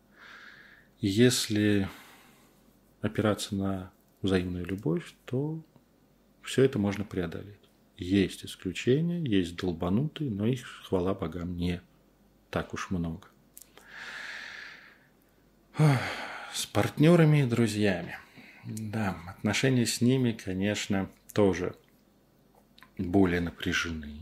И 1.01 1.09
если 1.09 1.89
опираться 3.01 3.55
на 3.55 3.93
взаимную 4.23 4.67
любовь, 4.67 5.15
то 5.25 5.63
все 6.43 6.65
это 6.65 6.79
можно 6.79 7.05
преодолеть. 7.05 7.57
Есть 7.97 8.45
исключения, 8.45 9.23
есть 9.23 9.57
долбанутые, 9.57 10.31
но 10.31 10.47
их, 10.47 10.67
хвала 10.85 11.15
богам, 11.15 11.57
не 11.57 11.83
так 12.51 12.73
уж 12.73 12.91
много. 12.91 13.29
С 16.53 16.67
партнерами 16.67 17.43
и 17.43 17.47
друзьями. 17.47 18.19
Да, 18.65 19.17
отношения 19.27 19.87
с 19.87 20.01
ними, 20.01 20.33
конечно, 20.33 21.11
тоже 21.33 21.75
более 22.99 23.41
напряжены. 23.41 24.19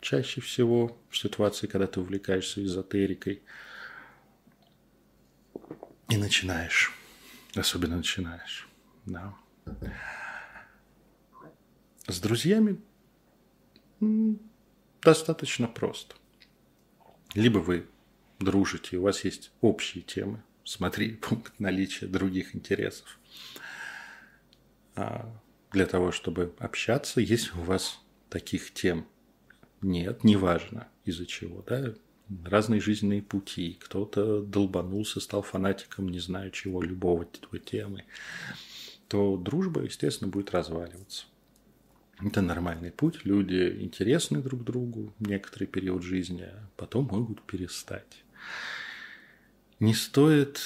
Чаще 0.00 0.40
всего 0.40 0.98
в 1.10 1.16
ситуации, 1.16 1.66
когда 1.66 1.86
ты 1.86 2.00
увлекаешься 2.00 2.64
эзотерикой 2.64 3.42
и 6.08 6.16
начинаешь, 6.16 6.92
особенно 7.54 7.96
начинаешь 7.96 8.70
да. 9.06 9.34
С 12.06 12.20
друзьями 12.20 12.80
достаточно 15.02 15.68
просто. 15.68 16.16
Либо 17.34 17.58
вы 17.58 17.86
дружите, 18.38 18.96
у 18.96 19.02
вас 19.02 19.24
есть 19.24 19.52
общие 19.60 20.02
темы, 20.02 20.42
смотри 20.64 21.12
пункт 21.22 21.58
наличия 21.58 22.06
других 22.06 22.54
интересов. 22.54 23.18
А 24.94 25.32
для 25.72 25.86
того, 25.86 26.12
чтобы 26.12 26.54
общаться, 26.58 27.20
если 27.20 27.52
у 27.58 27.62
вас 27.62 28.00
таких 28.28 28.72
тем 28.72 29.06
нет, 29.80 30.24
неважно 30.24 30.88
из-за 31.04 31.26
чего, 31.26 31.62
да, 31.62 31.94
разные 32.44 32.80
жизненные 32.80 33.22
пути, 33.22 33.78
кто-то 33.80 34.42
долбанулся, 34.42 35.20
стал 35.20 35.42
фанатиком, 35.42 36.08
не 36.08 36.20
знаю 36.20 36.50
чего, 36.50 36.82
любого 36.82 37.26
темы, 37.64 38.04
то 39.08 39.36
дружба, 39.36 39.82
естественно, 39.82 40.30
будет 40.30 40.52
разваливаться. 40.52 41.26
Это 42.22 42.42
нормальный 42.42 42.92
путь. 42.92 43.24
Люди 43.24 43.78
интересны 43.80 44.42
друг 44.42 44.62
другу 44.62 45.14
некоторый 45.18 45.64
период 45.64 46.02
жизни, 46.02 46.42
а 46.42 46.68
потом 46.76 47.06
могут 47.06 47.42
перестать. 47.42 48.24
Не 49.80 49.94
стоит 49.94 50.60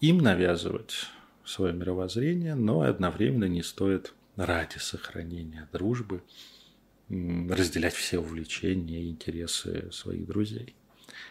им 0.00 0.18
навязывать 0.18 1.06
свое 1.44 1.74
мировоззрение, 1.74 2.54
но 2.54 2.80
одновременно 2.80 3.44
не 3.44 3.62
стоит 3.62 4.14
ради 4.36 4.78
сохранения 4.78 5.68
дружбы 5.70 6.22
разделять 7.08 7.92
все 7.92 8.18
увлечения 8.18 9.02
и 9.02 9.10
интересы 9.10 9.90
своих 9.92 10.26
друзей. 10.26 10.74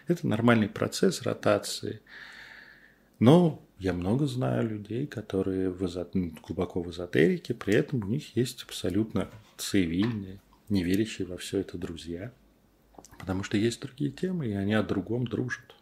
Это 0.07 0.27
нормальный 0.27 0.69
процесс 0.69 1.23
ротации. 1.23 2.01
Но 3.17 3.65
я 3.79 3.93
много 3.93 4.27
знаю 4.27 4.69
людей, 4.69 5.07
которые 5.07 5.71
в 5.71 5.83
эзот... 5.85 6.11
глубоко 6.13 6.83
в 6.83 6.91
эзотерике, 6.91 7.55
при 7.55 7.73
этом 7.73 8.03
у 8.03 8.07
них 8.07 8.35
есть 8.35 8.61
абсолютно 8.61 9.29
цивильные, 9.57 10.39
не 10.69 10.83
верящие 10.83 11.27
во 11.27 11.37
все 11.37 11.59
это 11.59 11.79
друзья. 11.79 12.31
Потому 13.17 13.41
что 13.43 13.57
есть 13.57 13.81
другие 13.81 14.11
темы, 14.11 14.49
и 14.49 14.53
они 14.53 14.75
о 14.75 14.83
другом 14.83 15.25
дружат. 15.25 15.75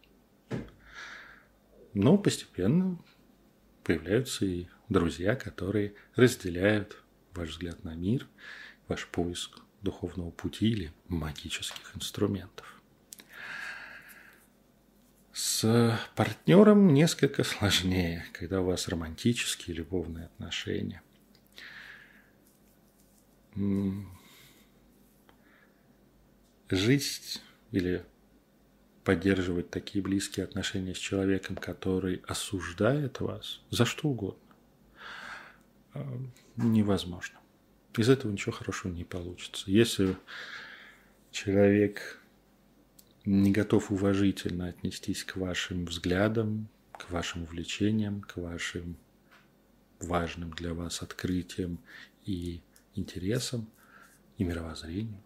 Но 1.94 2.18
постепенно 2.18 2.98
появляются 3.84 4.46
и 4.46 4.68
друзья, 4.90 5.36
которые 5.36 5.94
разделяют 6.16 7.02
ваш 7.34 7.50
взгляд 7.50 7.84
на 7.84 7.96
мир, 7.96 8.28
ваш 8.88 9.08
поиск 9.08 9.60
духовного 9.82 10.32
пути 10.32 10.70
или 10.70 10.94
магических 11.08 11.96
инструментов. 11.96 12.82
С 15.34 16.00
партнером 16.16 16.94
несколько 16.94 17.44
сложнее, 17.44 18.26
когда 18.34 18.62
у 18.62 18.66
вас 18.66 18.88
романтические 18.88 19.76
любовные 19.76 20.26
отношения. 20.26 21.02
Жить 26.70 27.42
или 27.72 28.06
поддерживать 29.04 29.70
такие 29.70 30.04
близкие 30.04 30.44
отношения 30.44 30.94
с 30.94 30.98
человеком, 30.98 31.56
который 31.56 32.22
осуждает 32.28 33.20
вас 33.20 33.62
за 33.70 33.86
что 33.86 34.10
угодно, 34.10 34.42
э, 35.94 36.04
невозможно. 36.58 37.40
Из 37.98 38.10
этого 38.10 38.32
ничего 38.32 38.52
хорошего 38.52 38.92
не 38.92 39.04
получится. 39.04 39.70
Если 39.70 40.16
человек 41.32 42.22
не 43.26 43.52
готов 43.52 43.92
уважительно 43.92 44.68
отнестись 44.68 45.24
к 45.24 45.36
вашим 45.36 45.86
взглядам, 45.86 46.70
к 46.94 47.10
вашим 47.12 47.44
увлечениям, 47.44 48.22
к 48.22 48.38
вашим 48.38 48.98
важным 50.00 50.52
для 50.52 50.74
вас 50.74 51.02
открытиям 51.02 51.80
и 52.26 52.62
интересам 52.96 53.70
и 54.38 54.44
мировоззрению, 54.44 55.22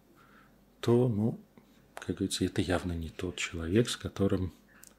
то, 0.80 1.08
ну, 1.08 1.40
как 2.00 2.16
говорится, 2.16 2.44
это 2.44 2.62
явно 2.62 2.92
не 2.92 3.10
тот 3.10 3.36
человек, 3.36 3.88
с 3.88 3.96
которым 3.96 4.52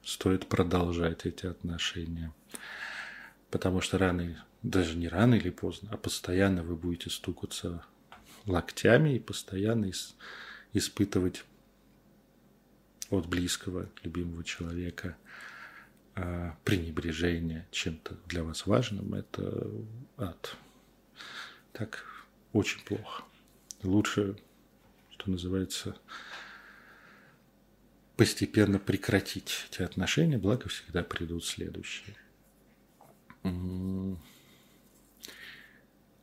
стоит 0.04 0.46
продолжать 0.46 1.26
эти 1.26 1.46
отношения. 1.46 2.32
Потому 3.50 3.80
что 3.80 3.98
рано, 3.98 4.44
даже 4.62 4.96
не 4.96 5.08
рано 5.08 5.34
или 5.34 5.50
поздно, 5.50 5.90
а 5.92 5.96
постоянно 5.96 6.62
вы 6.62 6.76
будете 6.76 7.10
стукаться 7.10 7.84
локтями 8.46 9.16
и 9.16 9.20
постоянно 9.20 9.90
испытывать 10.72 11.44
от 13.10 13.26
близкого, 13.26 13.88
любимого 14.02 14.44
человека 14.44 15.16
а, 16.14 16.56
пренебрежение 16.64 17.66
чем-то 17.70 18.16
для 18.26 18.42
вас 18.42 18.66
важным, 18.66 19.14
это 19.14 19.70
ад. 20.16 20.56
Так 21.72 22.04
очень 22.52 22.84
плохо. 22.84 23.22
Лучше, 23.82 24.36
что 25.10 25.30
называется, 25.30 25.96
постепенно 28.18 28.80
прекратить 28.80 29.66
эти 29.70 29.82
отношения, 29.82 30.38
благо 30.38 30.68
всегда 30.68 31.04
придут 31.04 31.44
следующие. 31.44 32.16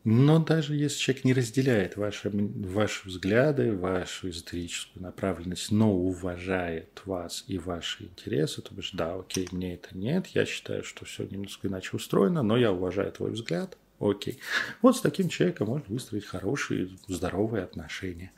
Но 0.03 0.37
даже 0.39 0.75
если 0.75 0.99
человек 0.99 1.23
не 1.23 1.33
разделяет 1.33 1.95
ваши, 1.95 2.29
ваши 2.29 3.07
взгляды, 3.07 3.71
вашу 3.71 4.29
эзотерическую 4.29 5.01
направленность, 5.01 5.71
но 5.71 5.95
уважает 5.95 7.01
вас 7.05 7.45
и 7.47 7.57
ваши 7.57 8.03
интересы, 8.03 8.61
то 8.61 8.75
бишь, 8.75 8.91
да, 8.91 9.15
окей, 9.15 9.47
мне 9.51 9.75
это 9.75 9.97
нет, 9.97 10.27
я 10.27 10.45
считаю, 10.45 10.83
что 10.83 11.05
все 11.05 11.25
немножко 11.25 11.69
иначе 11.69 11.91
устроено, 11.93 12.43
но 12.43 12.57
я 12.57 12.73
уважаю 12.73 13.11
твой 13.13 13.31
взгляд, 13.31 13.77
окей. 13.99 14.37
Вот 14.81 14.97
с 14.97 15.01
таким 15.01 15.29
человеком 15.29 15.69
можно 15.69 15.87
выстроить 15.87 16.25
хорошие, 16.25 16.89
здоровые 17.07 17.63
отношения 17.63 18.33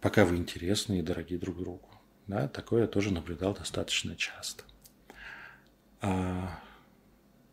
пока 0.00 0.24
вы 0.24 0.36
интересны 0.36 0.98
и 0.98 1.02
дороги 1.02 1.36
друг 1.36 1.58
другу. 1.58 1.88
Да, 2.26 2.48
такое 2.48 2.82
я 2.82 2.86
тоже 2.86 3.12
наблюдал 3.12 3.54
достаточно 3.54 4.14
часто. 4.16 4.64
А 6.00 6.62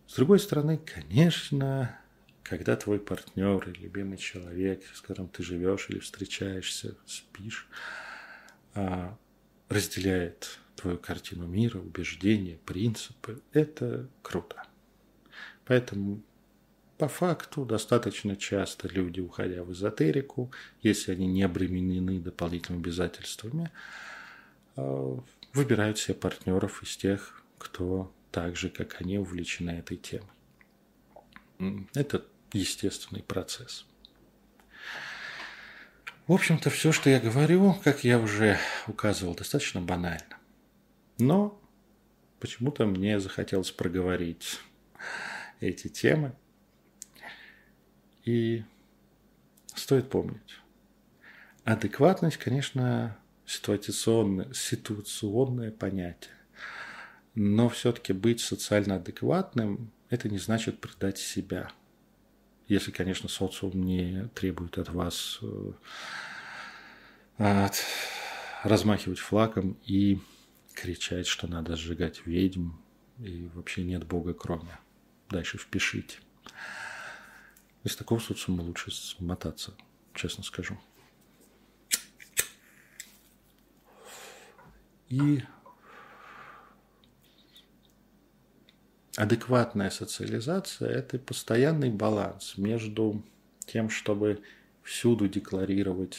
с 0.07 0.15
другой 0.15 0.39
стороны, 0.39 0.77
конечно, 0.77 1.97
когда 2.43 2.75
твой 2.75 2.99
партнер 2.99 3.67
или 3.69 3.79
любимый 3.79 4.17
человек, 4.17 4.83
с 4.93 5.01
которым 5.01 5.29
ты 5.29 5.43
живешь 5.43 5.87
или 5.89 5.99
встречаешься, 5.99 6.95
спишь, 7.05 7.67
а, 8.75 9.17
разделяет 9.69 10.59
твою 10.75 10.97
картину 10.97 11.47
мира, 11.47 11.79
убеждения, 11.79 12.59
принципы, 12.65 13.41
это 13.51 14.09
круто. 14.21 14.63
Поэтому 15.65 16.21
по 16.97 17.07
факту 17.07 17.65
достаточно 17.65 18.35
часто 18.35 18.87
люди, 18.87 19.19
уходя 19.19 19.63
в 19.63 19.71
эзотерику, 19.73 20.51
если 20.81 21.11
они 21.11 21.27
не 21.27 21.43
обременены 21.43 22.19
дополнительными 22.19 22.83
обязательствами, 22.83 23.71
э, 24.77 25.17
выбирают 25.53 25.99
себе 25.99 26.15
партнеров 26.15 26.83
из 26.83 26.95
тех, 26.95 27.43
кто 27.57 28.13
так 28.31 28.55
же, 28.55 28.69
как 28.69 29.01
они, 29.01 29.17
увлечены 29.17 29.71
этой 29.71 29.97
темой. 29.97 30.29
Это 31.93 32.25
естественный 32.53 33.23
процесс. 33.23 33.85
В 36.27 36.33
общем-то, 36.33 36.69
все, 36.69 36.91
что 36.91 37.09
я 37.09 37.19
говорю, 37.19 37.75
как 37.83 38.03
я 38.03 38.19
уже 38.19 38.57
указывал, 38.87 39.35
достаточно 39.35 39.81
банально. 39.81 40.37
Но 41.17 41.61
почему-то 42.39 42.85
мне 42.85 43.19
захотелось 43.19 43.71
проговорить 43.71 44.59
эти 45.59 45.87
темы– 45.89 46.33
и 48.25 48.63
стоит 49.73 50.09
помнить. 50.09 50.59
Адекватность, 51.63 52.37
конечно, 52.37 53.17
ситуационное, 53.45 54.51
ситуационное 54.53 55.71
понятие. 55.71 56.33
Но 57.35 57.69
все-таки 57.69 58.13
быть 58.13 58.39
социально 58.39 58.95
адекватным– 58.95 59.91
это 60.09 60.29
не 60.29 60.37
значит 60.37 60.79
предать 60.79 61.17
себя. 61.17 61.69
Если, 62.67 62.91
конечно, 62.91 63.29
социум 63.29 63.83
не 63.83 64.27
требует 64.33 64.77
от 64.77 64.89
вас 64.89 65.39
э, 65.41 65.71
от, 67.37 67.83
размахивать 68.63 69.19
флагом 69.19 69.77
и 69.85 70.19
кричать, 70.73 71.27
что 71.27 71.47
надо 71.47 71.75
сжигать 71.75 72.25
ведьм, 72.25 72.71
и 73.19 73.49
вообще 73.53 73.83
нет 73.83 74.05
Бога 74.05 74.33
кроме. 74.33 74.79
Дальше 75.29 75.57
впишите. 75.57 76.17
Из 77.85 77.95
такого 77.95 78.17
социума 78.17 78.63
лучше 78.63 78.89
смотаться, 78.89 79.75
честно 80.15 80.43
скажу. 80.43 80.75
И 85.07 85.43
адекватная 89.15 89.91
социализация– 89.91 90.89
это 90.89 91.19
постоянный 91.19 91.91
баланс 91.91 92.57
между 92.57 93.23
тем, 93.67 93.91
чтобы 93.91 94.41
всюду 94.81 95.29
декларировать 95.29 96.17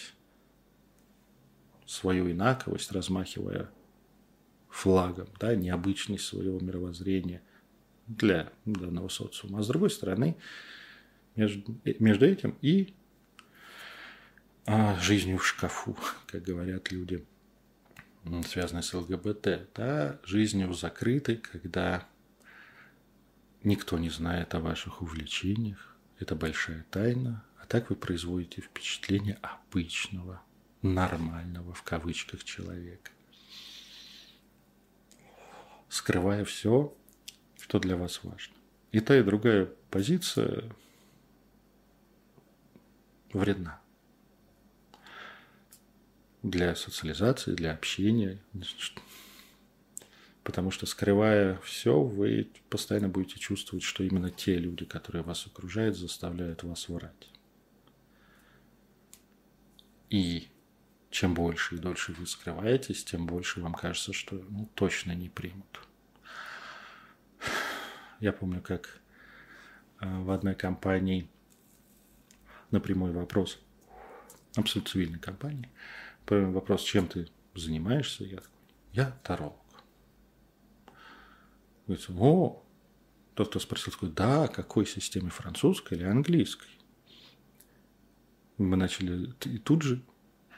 свою 1.85 2.31
инаковость, 2.31 2.93
размахивая 2.93 3.69
флагом, 4.69 5.27
да, 5.41 5.57
необычность 5.57 6.27
своего 6.27 6.61
мировоззрения 6.61 7.43
для 8.07 8.53
данного 8.65 9.09
социума. 9.09 9.59
А 9.59 9.63
с 9.65 9.67
другой 9.67 9.91
стороны, 9.91 10.37
между, 11.37 11.79
между 11.99 12.27
этим 12.27 12.57
и 12.63 12.95
а, 14.67 14.99
жизнью 14.99 15.39
в 15.39 15.47
шкафу, 15.47 15.97
как 16.27 16.43
говорят 16.43 16.91
люди. 16.91 17.25
связанной 18.47 18.83
с 18.83 18.93
ЛГБТ, 18.93 19.69
да, 19.75 20.19
жизнью 20.25 20.73
закрытой, 20.73 21.37
когда 21.37 22.07
никто 23.63 23.99
не 23.99 24.11
знает 24.11 24.55
о 24.55 24.61
ваших 24.61 25.03
увлечениях, 25.03 25.97
это 26.19 26.35
большая 26.35 26.85
тайна, 26.91 27.45
а 27.61 27.67
так 27.67 27.91
вы 27.91 27.97
производите 27.97 28.63
впечатление 28.63 29.39
обычного, 29.43 30.43
нормального 30.83 31.75
в 31.75 31.83
кавычках 31.83 32.45
человека, 32.45 33.11
скрывая 35.89 36.45
все, 36.45 36.97
что 37.61 37.79
для 37.79 37.97
вас 37.97 38.21
важно. 38.23 38.55
И 38.93 39.01
та, 39.01 39.19
и 39.19 39.23
другая 39.23 39.69
позиция 39.91 40.65
вредна 43.37 43.81
для 46.43 46.75
социализации, 46.75 47.55
для 47.55 47.73
общения. 47.73 48.39
Потому 50.43 50.71
что 50.71 50.87
скрывая 50.87 51.59
все, 51.65 52.01
вы 52.01 52.49
постоянно 52.71 53.09
будете 53.09 53.39
чувствовать, 53.41 53.83
что 53.83 54.05
именно 54.05 54.31
те 54.31 54.57
люди, 54.57 54.85
которые 54.85 55.23
вас 55.23 55.47
окружают, 55.47 55.97
заставляют 55.97 56.63
вас 56.63 56.89
врать. 56.89 57.31
И 60.09 60.49
чем 61.11 61.35
больше 61.35 61.75
и 61.75 61.79
дольше 61.79 62.13
вы 62.13 62.27
скрываетесь, 62.27 63.05
тем 63.05 63.27
больше 63.27 63.61
вам 63.61 63.75
кажется, 63.75 64.13
что 64.13 64.37
ну, 64.37 64.69
точно 64.75 65.13
не 65.13 65.29
примут. 65.29 65.81
Я 68.21 68.33
помню, 68.33 68.63
как 68.63 69.01
э, 70.01 70.21
в 70.21 70.31
одной 70.31 70.55
компании 70.55 71.29
на 72.71 72.81
прямой 72.81 73.13
вопрос, 73.13 73.59
абсолютно 74.57 74.91
цивильной 74.91 75.19
компании, 75.19 75.71
вопрос, 76.29 76.83
чем 76.83 77.09
ты 77.09 77.29
занимаешься, 77.55 78.25
я 78.25 78.37
такой, 78.37 78.51
я 78.93 79.11
таролог. 79.23 79.57
Говорит, 81.87 82.07
о, 82.19 82.65
тот, 83.35 83.49
кто 83.49 83.61
спросил, 83.61 83.93
такой, 83.93 84.11
да, 84.11 84.49
какой 84.49 84.87
системе, 84.87 85.31
французской 85.31 85.95
или 85.95 86.05
английской? 86.05 86.69
Мы 88.59 88.77
начали, 88.77 89.33
и 89.45 89.59
тут 89.59 89.83
же 89.83 90.03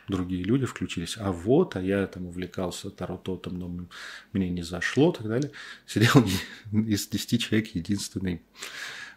другие 0.09 0.44
люди 0.44 0.66
включились. 0.66 1.16
А 1.18 1.32
вот, 1.32 1.76
а 1.76 1.82
я 1.82 2.06
там 2.06 2.26
увлекался 2.26 2.90
тарототом, 2.90 3.59
но 3.59 3.88
мне 4.32 4.48
не 4.48 4.62
зашло 4.62 5.11
и 5.11 5.16
так 5.16 5.26
далее. 5.28 5.50
Сидел 5.86 6.24
из 6.72 7.09
10 7.09 7.42
человек 7.42 7.74
единственный 7.74 8.42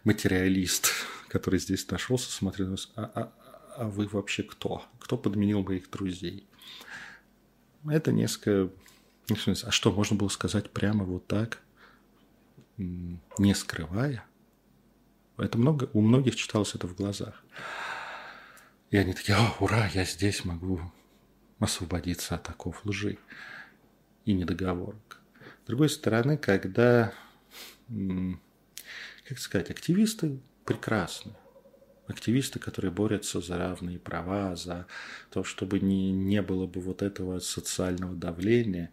материалист, 0.03 0.91
который 1.31 1.59
здесь 1.59 1.89
нашелся, 1.89 2.43
нас, 2.43 2.91
а, 2.95 3.03
а, 3.15 3.33
а 3.77 3.87
вы 3.87 4.05
вообще 4.07 4.43
кто? 4.43 4.85
Кто 4.99 5.17
подменил 5.17 5.63
моих 5.63 5.89
друзей? 5.89 6.45
Это 7.89 8.11
несколько... 8.11 8.69
А 9.63 9.71
что, 9.71 9.93
можно 9.93 10.17
было 10.17 10.27
сказать 10.27 10.71
прямо 10.71 11.05
вот 11.05 11.25
так, 11.27 11.61
не 12.77 13.55
скрывая? 13.55 14.25
Это 15.37 15.57
много, 15.57 15.89
у 15.93 16.01
многих 16.01 16.35
читалось 16.35 16.75
это 16.75 16.85
в 16.85 16.95
глазах. 16.95 17.41
И 18.89 18.97
они 18.97 19.13
такие, 19.13 19.37
о, 19.37 19.55
ура, 19.61 19.87
я 19.93 20.03
здесь 20.03 20.43
могу 20.43 20.81
освободиться 21.59 22.35
от 22.35 22.49
оков 22.49 22.85
лжи 22.85 23.17
и 24.25 24.33
недоговорок. 24.33 25.21
С 25.63 25.67
другой 25.67 25.89
стороны, 25.89 26.37
когда, 26.37 27.13
как 27.87 29.39
сказать, 29.39 29.71
активисты 29.71 30.41
прекрасны. 30.73 31.33
Активисты, 32.07 32.59
которые 32.59 32.91
борются 32.91 33.39
за 33.41 33.57
равные 33.57 33.99
права, 33.99 34.55
за 34.55 34.87
то, 35.29 35.43
чтобы 35.43 35.79
не, 35.79 36.11
не 36.11 36.41
было 36.41 36.67
бы 36.67 36.81
вот 36.81 37.01
этого 37.01 37.39
социального 37.39 38.15
давления, 38.15 38.91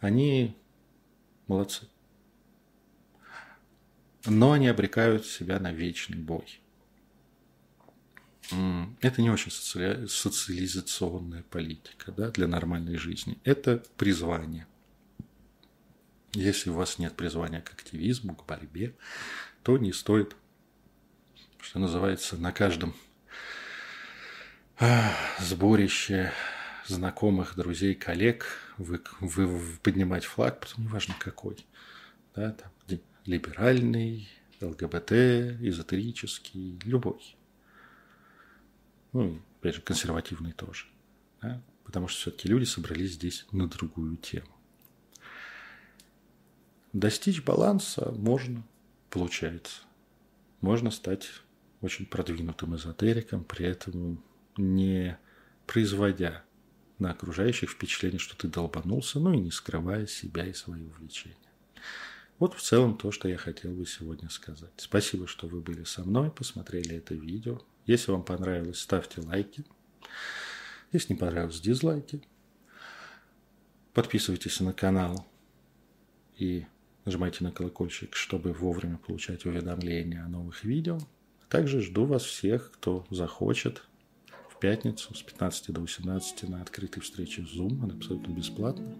они 0.00 0.56
молодцы. 1.46 1.88
Но 4.24 4.52
они 4.52 4.66
обрекают 4.66 5.24
себя 5.24 5.60
на 5.60 5.72
вечный 5.72 6.18
бой– 6.18 6.60
это 9.00 9.22
не 9.22 9.30
очень 9.30 9.50
соци... 9.50 10.06
социализационная 10.08 11.42
политика 11.42 12.12
да, 12.12 12.30
для 12.30 12.46
нормальной 12.46 12.96
жизни. 12.96 13.38
Это 13.44 13.82
призвание. 13.96 14.66
Если 16.32 16.70
у 16.70 16.74
вас 16.74 16.98
нет 16.98 17.14
призвания 17.14 17.60
к 17.60 17.72
активизму, 17.72 18.36
к 18.36 18.46
борьбе, 18.46 18.94
то 19.62 19.78
не 19.78 19.92
стоит, 19.92 20.36
что 21.66 21.78
называется, 21.78 22.36
на 22.36 22.52
каждом 22.52 22.94
сборище 25.40 26.32
знакомых, 26.86 27.56
друзей, 27.56 27.94
коллег 27.94 28.46
вы, 28.78 29.02
вы, 29.20 29.76
поднимать 29.82 30.24
флаг, 30.24 30.60
потом 30.60 30.84
неважно 30.84 31.14
какой. 31.18 31.66
Да, 32.34 32.52
там, 32.52 32.70
либеральный, 33.24 34.28
ЛГБТ, 34.60 35.12
эзотерический, 35.60 36.78
любой 36.84 37.36
ну, 39.16 39.40
опять 39.60 39.76
же, 39.76 39.80
консервативный 39.80 40.52
тоже. 40.52 40.86
Да? 41.40 41.62
Потому 41.84 42.06
что 42.06 42.20
все-таки 42.20 42.48
люди 42.48 42.64
собрались 42.64 43.12
здесь 43.12 43.46
на 43.50 43.66
другую 43.66 44.18
тему. 44.18 44.54
Достичь 46.92 47.42
баланса 47.42 48.12
можно, 48.12 48.62
получается. 49.08 49.80
Можно 50.60 50.90
стать 50.90 51.30
очень 51.86 52.06
продвинутым 52.06 52.76
эзотериком, 52.76 53.44
при 53.44 53.66
этом 53.66 54.22
не 54.56 55.18
производя 55.66 56.44
на 56.98 57.10
окружающих 57.10 57.70
впечатление, 57.70 58.18
что 58.18 58.36
ты 58.36 58.48
долбанулся, 58.48 59.18
ну 59.18 59.32
и 59.32 59.38
не 59.38 59.50
скрывая 59.50 60.06
себя 60.06 60.46
и 60.46 60.52
свои 60.52 60.82
увлечения. 60.82 61.36
Вот 62.38 62.54
в 62.54 62.60
целом 62.60 62.98
то, 62.98 63.10
что 63.12 63.28
я 63.28 63.38
хотел 63.38 63.72
бы 63.72 63.86
сегодня 63.86 64.28
сказать. 64.28 64.72
Спасибо, 64.76 65.26
что 65.26 65.46
вы 65.46 65.60
были 65.60 65.84
со 65.84 66.04
мной, 66.04 66.30
посмотрели 66.30 66.96
это 66.96 67.14
видео. 67.14 67.62
Если 67.86 68.10
вам 68.10 68.24
понравилось, 68.24 68.80
ставьте 68.80 69.22
лайки. 69.22 69.64
Если 70.92 71.14
не 71.14 71.18
понравилось, 71.18 71.60
дизлайки. 71.60 72.22
Подписывайтесь 73.94 74.60
на 74.60 74.74
канал 74.74 75.26
и 76.36 76.66
нажимайте 77.06 77.42
на 77.42 77.52
колокольчик, 77.52 78.14
чтобы 78.14 78.52
вовремя 78.52 78.98
получать 78.98 79.46
уведомления 79.46 80.22
о 80.22 80.28
новых 80.28 80.64
видео. 80.64 80.98
Также 81.48 81.80
жду 81.80 82.04
вас 82.04 82.24
всех, 82.24 82.72
кто 82.72 83.06
захочет 83.10 83.82
в 84.50 84.58
пятницу 84.58 85.14
с 85.14 85.22
15 85.22 85.72
до 85.72 85.80
18 85.80 86.48
на 86.48 86.62
открытой 86.62 87.02
встрече 87.02 87.42
в 87.42 87.46
Zoom, 87.46 87.82
она 87.82 87.94
абсолютно 87.94 88.32
бесплатна, 88.32 88.94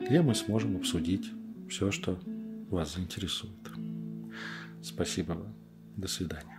где 0.00 0.22
мы 0.22 0.34
сможем 0.34 0.76
обсудить 0.76 1.26
все, 1.68 1.90
что 1.90 2.18
вас 2.70 2.94
заинтересует. 2.94 3.52
Спасибо 4.82 5.32
вам. 5.32 5.54
До 5.96 6.08
свидания. 6.08 6.53